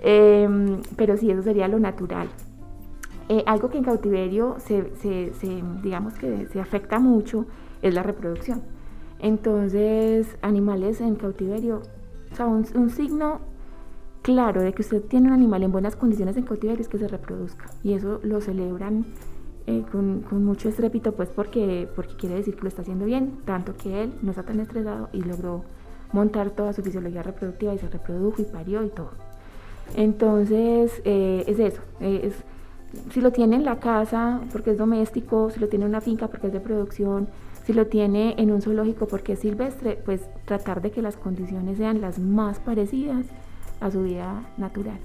Em, 0.00 0.80
pero 0.96 1.16
sí, 1.16 1.30
eso 1.30 1.42
sería 1.42 1.68
lo 1.68 1.78
natural. 1.78 2.28
Eh, 3.28 3.42
algo 3.46 3.70
que 3.70 3.78
en 3.78 3.84
cautiverio 3.84 4.56
se, 4.58 4.94
se, 4.96 5.32
digamos 5.82 6.14
que 6.14 6.46
se 6.46 6.60
afecta 6.60 7.00
mucho 7.00 7.46
es 7.82 7.92
la 7.92 8.02
reproducción. 8.02 8.62
Entonces, 9.18 10.36
animales 10.42 11.00
en 11.00 11.16
cautiverio, 11.16 11.82
o 12.32 12.36
sea, 12.36 12.46
un, 12.46 12.90
signo 12.90 13.40
claro 14.22 14.60
de 14.60 14.72
que 14.72 14.82
usted 14.82 15.02
tiene 15.02 15.28
un 15.28 15.34
animal 15.34 15.62
en 15.64 15.72
buenas 15.72 15.96
condiciones 15.96 16.36
en 16.36 16.44
cautiverio 16.44 16.80
es 16.80 16.88
que 16.88 16.98
se 16.98 17.08
reproduzca. 17.08 17.66
Y 17.82 17.94
eso 17.94 18.20
lo 18.22 18.40
celebran 18.40 19.06
eh, 19.66 19.84
con, 19.90 20.20
con, 20.20 20.44
mucho 20.44 20.68
estrépito, 20.68 21.12
pues 21.12 21.28
porque, 21.28 21.88
porque 21.96 22.14
quiere 22.14 22.36
decir 22.36 22.54
que 22.54 22.62
lo 22.62 22.68
está 22.68 22.82
haciendo 22.82 23.06
bien, 23.06 23.38
tanto 23.44 23.74
que 23.74 24.04
él 24.04 24.12
no 24.22 24.30
está 24.30 24.44
tan 24.44 24.60
estresado 24.60 25.08
y 25.12 25.22
logró 25.22 25.64
montar 26.12 26.50
toda 26.50 26.72
su 26.72 26.82
fisiología 26.82 27.24
reproductiva 27.24 27.74
y 27.74 27.78
se 27.78 27.88
reprodujo 27.88 28.42
y 28.42 28.44
parió 28.44 28.84
y 28.84 28.90
todo. 28.90 29.10
Entonces, 29.96 31.00
eh, 31.04 31.44
es 31.46 31.58
eso, 31.58 31.80
es 32.00 32.34
si 33.12 33.20
lo 33.20 33.32
tiene 33.32 33.56
en 33.56 33.64
la 33.64 33.78
casa 33.78 34.40
porque 34.52 34.72
es 34.72 34.78
doméstico, 34.78 35.50
si 35.50 35.60
lo 35.60 35.68
tiene 35.68 35.84
en 35.84 35.90
una 35.90 36.00
finca 36.00 36.28
porque 36.28 36.48
es 36.48 36.52
de 36.52 36.60
producción, 36.60 37.28
si 37.64 37.72
lo 37.72 37.86
tiene 37.86 38.34
en 38.38 38.50
un 38.50 38.62
zoológico 38.62 39.08
porque 39.08 39.32
es 39.32 39.40
silvestre, 39.40 39.98
pues 40.04 40.22
tratar 40.44 40.80
de 40.82 40.90
que 40.90 41.02
las 41.02 41.16
condiciones 41.16 41.78
sean 41.78 42.00
las 42.00 42.18
más 42.18 42.60
parecidas 42.60 43.26
a 43.80 43.90
su 43.90 44.04
vida 44.04 44.42
natural. 44.56 44.98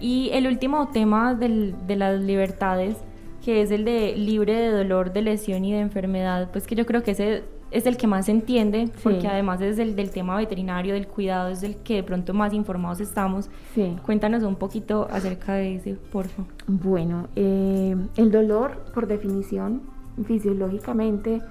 Y 0.00 0.30
el 0.32 0.46
último 0.46 0.88
tema 0.88 1.34
del, 1.34 1.74
de 1.86 1.96
las 1.96 2.20
libertades, 2.20 2.96
que 3.44 3.62
es 3.62 3.70
el 3.70 3.84
de 3.84 4.14
libre 4.16 4.54
de 4.54 4.70
dolor, 4.70 5.12
de 5.12 5.22
lesión 5.22 5.64
y 5.64 5.72
de 5.72 5.80
enfermedad, 5.80 6.50
pues 6.52 6.66
que 6.66 6.74
yo 6.74 6.86
creo 6.86 7.02
que 7.02 7.12
ese 7.12 7.42
es 7.70 7.86
el 7.86 7.96
que 7.96 8.06
más 8.06 8.26
se 8.26 8.32
entiende, 8.32 8.88
porque 9.02 9.28
además 9.28 9.60
es 9.60 9.78
el 9.78 9.94
del 9.94 10.10
tema 10.10 10.36
veterinario, 10.36 10.94
del 10.94 11.06
cuidado, 11.06 11.50
es 11.50 11.62
el 11.62 11.76
que 11.76 11.96
de 11.96 12.02
pronto 12.02 12.32
más 12.34 12.52
informados 12.54 13.00
estamos. 13.00 13.50
Sí. 13.74 13.96
Cuéntanos 14.04 14.42
un 14.42 14.56
poquito 14.56 15.06
acerca 15.10 15.54
de 15.54 15.76
ese, 15.76 15.94
por 15.94 16.26
favor. 16.28 16.50
Bueno, 16.66 17.28
eh, 17.36 17.96
el 18.16 18.30
dolor, 18.30 18.84
por 18.94 19.06
definición, 19.06 19.82
fisiológicamente, 20.26 21.42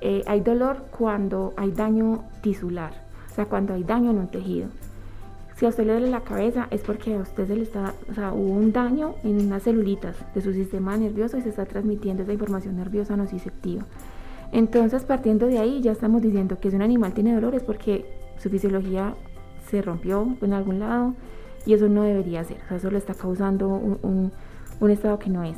eh, 0.00 0.22
hay 0.26 0.40
dolor 0.40 0.86
cuando 0.96 1.54
hay 1.56 1.72
daño 1.72 2.24
tisular, 2.40 2.92
o 3.30 3.34
sea, 3.34 3.46
cuando 3.46 3.74
hay 3.74 3.82
daño 3.82 4.10
en 4.12 4.18
un 4.18 4.28
tejido. 4.28 4.68
Si 5.56 5.66
a 5.66 5.70
usted 5.70 5.84
le 5.86 5.94
duele 5.94 6.10
la 6.10 6.20
cabeza 6.20 6.68
es 6.70 6.82
porque 6.82 7.16
a 7.16 7.18
usted 7.18 7.48
se 7.48 7.56
le 7.56 7.62
está, 7.62 7.92
o 8.08 8.14
sea, 8.14 8.32
hubo 8.32 8.52
un 8.52 8.72
daño 8.72 9.16
en 9.24 9.44
unas 9.44 9.64
celulitas 9.64 10.14
de 10.32 10.40
su 10.40 10.52
sistema 10.52 10.96
nervioso 10.96 11.36
y 11.36 11.42
se 11.42 11.48
está 11.48 11.66
transmitiendo 11.66 12.22
esa 12.22 12.32
información 12.32 12.76
nerviosa 12.76 13.16
nociceptiva. 13.16 13.84
Entonces, 14.52 15.04
partiendo 15.04 15.46
de 15.46 15.58
ahí, 15.58 15.80
ya 15.80 15.92
estamos 15.92 16.22
diciendo 16.22 16.58
que 16.58 16.70
si 16.70 16.76
un 16.76 16.82
animal 16.82 17.12
tiene 17.12 17.34
dolores 17.34 17.62
porque 17.62 18.06
su 18.38 18.48
fisiología 18.48 19.14
se 19.68 19.82
rompió 19.82 20.36
en 20.40 20.52
algún 20.52 20.78
lado 20.78 21.14
y 21.66 21.74
eso 21.74 21.88
no 21.88 22.02
debería 22.02 22.44
ser, 22.44 22.56
o 22.64 22.68
sea, 22.68 22.76
eso 22.78 22.90
le 22.90 22.98
está 22.98 23.14
causando 23.14 23.68
un, 23.68 24.32
estado 24.90 25.18
que 25.18 25.28
no 25.28 25.44
es. 25.44 25.56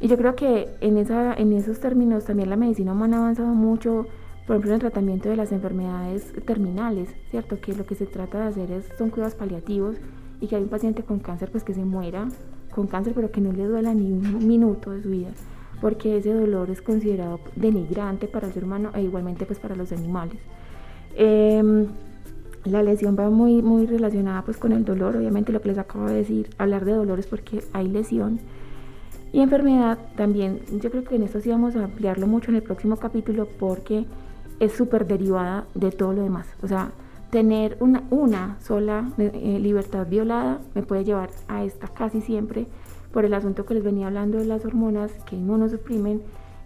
Y 0.00 0.08
yo 0.08 0.16
creo 0.16 0.34
que 0.34 0.68
en, 0.80 0.96
esa, 0.96 1.34
en 1.34 1.52
esos 1.52 1.78
términos 1.78 2.24
también 2.24 2.50
la 2.50 2.56
medicina 2.56 2.92
humana 2.92 3.18
ha 3.18 3.20
avanzado 3.20 3.54
mucho, 3.54 4.06
por 4.46 4.56
ejemplo, 4.56 4.70
en 4.70 4.74
el 4.74 4.80
tratamiento 4.80 5.28
de 5.28 5.36
las 5.36 5.52
enfermedades 5.52 6.32
terminales, 6.44 7.14
¿cierto? 7.30 7.60
Que 7.60 7.74
lo 7.74 7.86
que 7.86 7.94
se 7.94 8.06
trata 8.06 8.40
de 8.40 8.48
hacer 8.48 8.70
es, 8.72 8.88
son 8.98 9.10
cuidados 9.10 9.36
paliativos 9.36 9.96
y 10.40 10.48
que 10.48 10.56
hay 10.56 10.62
un 10.62 10.68
paciente 10.68 11.02
con 11.02 11.20
cáncer 11.20 11.50
pues 11.50 11.62
que 11.64 11.74
se 11.74 11.84
muera 11.84 12.26
con 12.74 12.86
cáncer 12.86 13.12
pero 13.14 13.30
que 13.30 13.40
no 13.40 13.52
le 13.52 13.64
duela 13.64 13.94
ni 13.94 14.12
un 14.12 14.46
minuto 14.46 14.90
de 14.90 15.02
su 15.02 15.10
vida 15.10 15.30
porque 15.80 16.16
ese 16.16 16.32
dolor 16.32 16.70
es 16.70 16.82
considerado 16.82 17.40
denigrante 17.56 18.28
para 18.28 18.46
el 18.46 18.52
ser 18.52 18.64
humano 18.64 18.90
e 18.94 19.02
igualmente 19.02 19.46
pues 19.46 19.58
para 19.58 19.76
los 19.76 19.92
animales. 19.92 20.38
Em, 21.16 21.86
la 22.64 22.82
lesión 22.82 23.16
va 23.18 23.28
muy, 23.30 23.62
muy 23.62 23.86
relacionada 23.86 24.42
pues 24.42 24.56
con 24.56 24.72
el 24.72 24.84
dolor, 24.84 25.16
obviamente 25.16 25.52
lo 25.52 25.60
que 25.60 25.68
les 25.68 25.78
acabo 25.78 26.06
de 26.06 26.14
decir, 26.14 26.50
hablar 26.58 26.84
de 26.84 26.92
dolores 26.92 27.26
porque 27.26 27.62
hay 27.72 27.88
lesión. 27.88 28.40
Y 29.32 29.40
enfermedad 29.40 29.98
también, 30.16 30.60
yo 30.80 30.90
creo 30.90 31.04
que 31.04 31.16
en 31.16 31.24
esto 31.24 31.40
sí 31.40 31.50
vamos 31.50 31.76
a 31.76 31.84
ampliarlo 31.84 32.26
mucho 32.26 32.50
en 32.50 32.56
el 32.56 32.62
próximo 32.62 32.96
capítulo 32.96 33.48
porque 33.58 34.06
es 34.60 34.72
súper 34.72 35.06
derivada 35.06 35.66
de 35.74 35.90
todo 35.90 36.12
lo 36.12 36.22
demás. 36.22 36.46
O 36.62 36.68
sea, 36.68 36.92
tener 37.30 37.76
una, 37.80 38.04
una 38.10 38.56
sola 38.60 39.10
eh, 39.18 39.58
libertad 39.60 40.06
violada 40.08 40.60
me 40.74 40.82
puede 40.82 41.04
llevar 41.04 41.30
a 41.48 41.64
esta 41.64 41.88
casi 41.88 42.20
siempre 42.20 42.66
por 43.14 43.24
el 43.24 43.32
asunto 43.32 43.64
que 43.64 43.74
les 43.74 43.84
venía 43.84 44.08
hablando 44.08 44.38
de 44.38 44.44
las 44.44 44.64
hormonas 44.64 45.12
que 45.24 45.36
inmunosuprimen, 45.36 46.20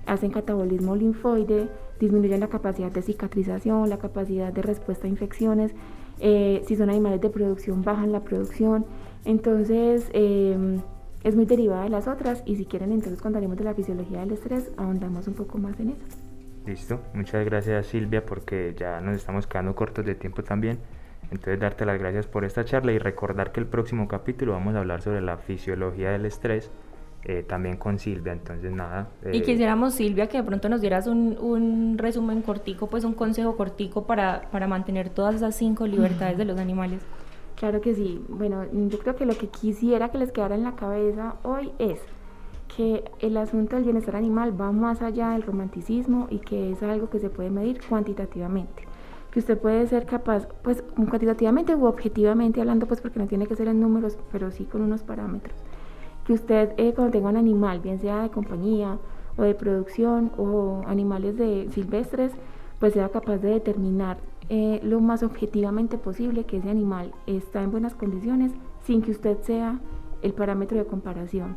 hacen 0.06 0.30
catabolismo 0.30 0.96
linfoide, 0.96 1.68
disminuyen 2.00 2.40
la 2.40 2.48
capacidad 2.48 2.90
de 2.90 3.02
cicatrización, 3.02 3.90
la 3.90 3.98
capacidad 3.98 4.50
de 4.50 4.62
respuesta 4.62 5.06
a 5.06 5.10
infecciones, 5.10 5.74
eh, 6.20 6.62
si 6.66 6.74
son 6.74 6.88
animales 6.88 7.20
de 7.20 7.28
producción 7.28 7.82
bajan 7.82 8.12
la 8.12 8.20
producción, 8.20 8.86
entonces 9.26 10.08
em, 10.14 10.80
es 11.22 11.36
muy 11.36 11.44
derivada 11.44 11.84
de 11.84 11.90
las 11.90 12.08
otras 12.08 12.42
y 12.46 12.56
si 12.56 12.64
quieren 12.64 12.92
entonces 12.92 13.20
cuando 13.20 13.36
hablemos 13.36 13.58
de 13.58 13.64
la 13.64 13.74
fisiología 13.74 14.20
del 14.20 14.32
estrés 14.32 14.70
ahondamos 14.78 15.28
un 15.28 15.34
poco 15.34 15.58
más 15.58 15.78
en 15.78 15.90
eso. 15.90 16.18
Listo, 16.64 17.00
muchas 17.12 17.44
gracias 17.44 17.88
Silvia 17.88 18.24
porque 18.24 18.74
ya 18.74 19.02
nos 19.02 19.16
estamos 19.16 19.46
quedando 19.46 19.74
cortos 19.74 20.06
de 20.06 20.14
tiempo 20.14 20.42
también. 20.42 20.78
Entonces 21.30 21.60
darte 21.60 21.84
las 21.84 21.98
gracias 21.98 22.26
por 22.26 22.44
esta 22.44 22.64
charla 22.64 22.92
y 22.92 22.98
recordar 22.98 23.52
que 23.52 23.60
el 23.60 23.66
próximo 23.66 24.08
capítulo 24.08 24.52
vamos 24.52 24.74
a 24.74 24.78
hablar 24.78 25.02
sobre 25.02 25.20
la 25.20 25.36
fisiología 25.36 26.10
del 26.10 26.24
estrés, 26.24 26.70
eh, 27.24 27.44
también 27.46 27.76
con 27.76 27.98
Silvia, 27.98 28.32
entonces 28.32 28.72
nada. 28.72 29.08
y 29.30 29.38
eh, 29.38 29.42
quisiéramos 29.42 29.94
Silvia 29.94 30.28
que 30.28 30.38
de 30.38 30.44
pronto 30.44 30.68
nos 30.68 30.80
dieras 30.80 31.06
un, 31.06 31.36
un 31.38 31.98
resumen 31.98 32.40
cortico, 32.42 32.86
pues 32.86 33.04
un 33.04 33.12
consejo 33.12 33.56
cortico 33.56 34.06
para, 34.06 34.48
para 34.50 34.66
mantener 34.66 35.10
todas 35.10 35.34
esas 35.34 35.54
cinco 35.54 35.86
libertades 35.86 36.38
de 36.38 36.44
los 36.46 36.58
animales. 36.58 37.02
Claro 37.56 37.80
que 37.80 37.94
sí, 37.94 38.24
bueno, 38.28 38.64
yo 38.72 38.98
creo 39.00 39.16
que 39.16 39.26
lo 39.26 39.36
que 39.36 39.48
quisiera 39.48 40.10
que 40.10 40.18
les 40.18 40.32
quedara 40.32 40.54
en 40.54 40.62
la 40.62 40.76
cabeza 40.76 41.34
hoy 41.42 41.72
es 41.78 42.00
que 42.74 43.04
el 43.18 43.36
asunto 43.36 43.76
del 43.76 43.84
bienestar 43.84 44.16
animal 44.16 44.58
va 44.58 44.70
más 44.72 45.02
allá 45.02 45.30
del 45.30 45.42
romanticismo 45.42 46.28
y 46.30 46.38
que 46.38 46.70
es 46.70 46.82
algo 46.82 47.10
que 47.10 47.18
se 47.18 47.28
puede 47.28 47.50
medir 47.50 47.80
cuantitativamente 47.86 48.87
que 49.38 49.42
usted 49.42 49.58
puede 49.58 49.86
ser 49.86 50.04
capaz, 50.04 50.48
pues 50.62 50.82
cuantitativamente 50.96 51.72
u 51.76 51.86
objetivamente 51.86 52.60
hablando, 52.60 52.86
pues 52.86 53.00
porque 53.00 53.20
no 53.20 53.28
tiene 53.28 53.46
que 53.46 53.54
ser 53.54 53.68
en 53.68 53.80
números, 53.80 54.18
pero 54.32 54.50
sí 54.50 54.64
con 54.64 54.82
unos 54.82 55.04
parámetros. 55.04 55.56
Que 56.24 56.32
usted 56.32 56.72
eh, 56.76 56.92
cuando 56.92 57.12
tenga 57.12 57.28
un 57.28 57.36
animal, 57.36 57.78
bien 57.78 58.00
sea 58.00 58.22
de 58.22 58.30
compañía 58.30 58.98
o 59.36 59.42
de 59.42 59.54
producción 59.54 60.32
o 60.36 60.82
animales 60.88 61.36
de 61.36 61.68
silvestres, 61.70 62.32
pues 62.80 62.94
sea 62.94 63.10
capaz 63.10 63.38
de 63.38 63.50
determinar 63.50 64.18
eh, 64.48 64.80
lo 64.82 64.98
más 64.98 65.22
objetivamente 65.22 65.98
posible 65.98 66.42
que 66.42 66.56
ese 66.56 66.70
animal 66.70 67.12
está 67.28 67.62
en 67.62 67.70
buenas 67.70 67.94
condiciones 67.94 68.50
sin 68.82 69.02
que 69.02 69.12
usted 69.12 69.38
sea 69.42 69.78
el 70.20 70.32
parámetro 70.32 70.78
de 70.78 70.84
comparación. 70.84 71.56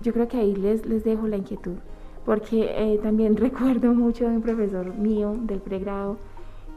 Yo 0.00 0.12
creo 0.12 0.28
que 0.28 0.36
ahí 0.36 0.54
les, 0.54 0.86
les 0.86 1.02
dejo 1.02 1.26
la 1.26 1.38
inquietud, 1.38 1.78
porque 2.24 2.70
eh, 2.76 3.00
también 3.02 3.36
recuerdo 3.48 3.92
mucho 3.92 4.28
de 4.28 4.36
un 4.36 4.42
profesor 4.42 4.94
mío 4.94 5.34
del 5.42 5.58
pregrado 5.58 6.18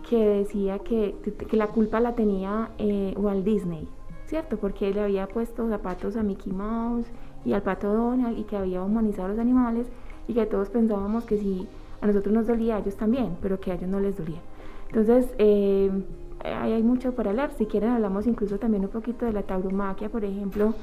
que 0.08 0.18
decía 0.18 0.80
que, 0.80 1.16
que 1.50 1.58
la 1.58 1.68
culpa 1.68 2.00
la 2.00 2.14
tenía 2.14 2.70
eh, 2.78 3.14
Walt 3.18 3.44
Disney, 3.44 3.88
¿cierto? 4.26 4.58
Porque 4.58 4.94
le 4.94 5.02
había 5.02 5.28
puesto 5.28 5.68
zapatos 5.68 6.16
a 6.16 6.24
Mickey 6.24 6.54
Mouse 6.54 7.08
y 7.44 7.54
al 7.54 7.64
pato 7.64 7.92
Donald 7.92 8.38
y 8.38 8.44
que 8.44 8.56
había 8.56 8.84
humanizado 8.84 9.26
a 9.26 9.30
los 9.30 9.40
animales 9.40 9.88
y 10.28 10.34
que 10.34 10.46
todos 10.46 10.70
pensábamos 10.70 11.26
que 11.26 11.38
si 11.38 11.68
a 12.02 12.08
nosotros 12.08 12.34
nos 12.34 12.48
dolía, 12.48 12.76
a 12.76 12.80
ellos 12.80 12.96
también, 12.96 13.38
pero 13.42 13.60
que 13.60 13.72
a 13.72 13.76
ellos 13.76 13.90
no 13.90 14.00
les 14.00 14.18
dolía. 14.18 14.42
Entonces, 14.90 15.34
eh, 15.38 15.92
hay 16.44 16.84
mucho 16.84 17.16
para 17.16 17.32
hablar. 17.32 17.52
Si 17.58 17.66
quieren, 17.66 17.90
hablamos 17.90 18.28
incluso 18.28 18.60
también 18.60 18.84
un 18.84 18.92
poquito 18.92 19.26
de 19.26 19.34
la 19.34 19.44
tauromaquia, 19.44 20.10
por 20.10 20.24
ejemplo, 20.24 20.74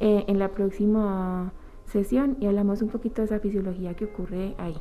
eh, 0.00 0.24
en 0.26 0.38
la 0.38 0.48
próxima 0.48 1.52
sesión 1.86 2.36
y 2.40 2.46
hablamos 2.46 2.82
un 2.82 2.88
poquito 2.88 3.22
de 3.22 3.26
esa 3.26 3.38
fisiología 3.38 3.94
que 3.94 4.06
ocurre 4.06 4.54
ahí. 4.58 4.76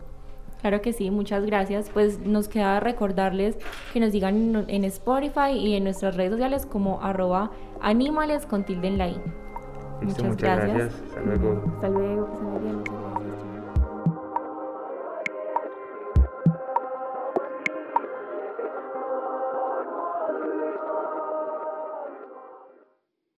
Claro 0.61 0.81
que 0.81 0.93
sí, 0.93 1.11
muchas 1.11 1.45
gracias. 1.45 1.89
Pues 1.89 2.19
nos 2.19 2.47
queda 2.47 2.79
recordarles 2.79 3.57
que 3.93 3.99
nos 3.99 4.11
digan 4.11 4.65
en 4.67 4.83
Spotify 4.85 5.51
y 5.53 5.75
en 5.75 5.83
nuestras 5.83 6.15
redes 6.15 6.31
sociales 6.31 6.65
como 6.65 7.01
arroba 7.01 7.51
animales 7.81 8.45
con 8.45 8.63
tilde 8.63 8.87
en 8.87 8.97
la 8.97 9.07
muchas, 10.01 10.37
gracias. 10.37 10.93
Hasta 11.07 11.21
luego. 11.21 11.63
Hasta 11.75 11.89
luego. 11.89 13.40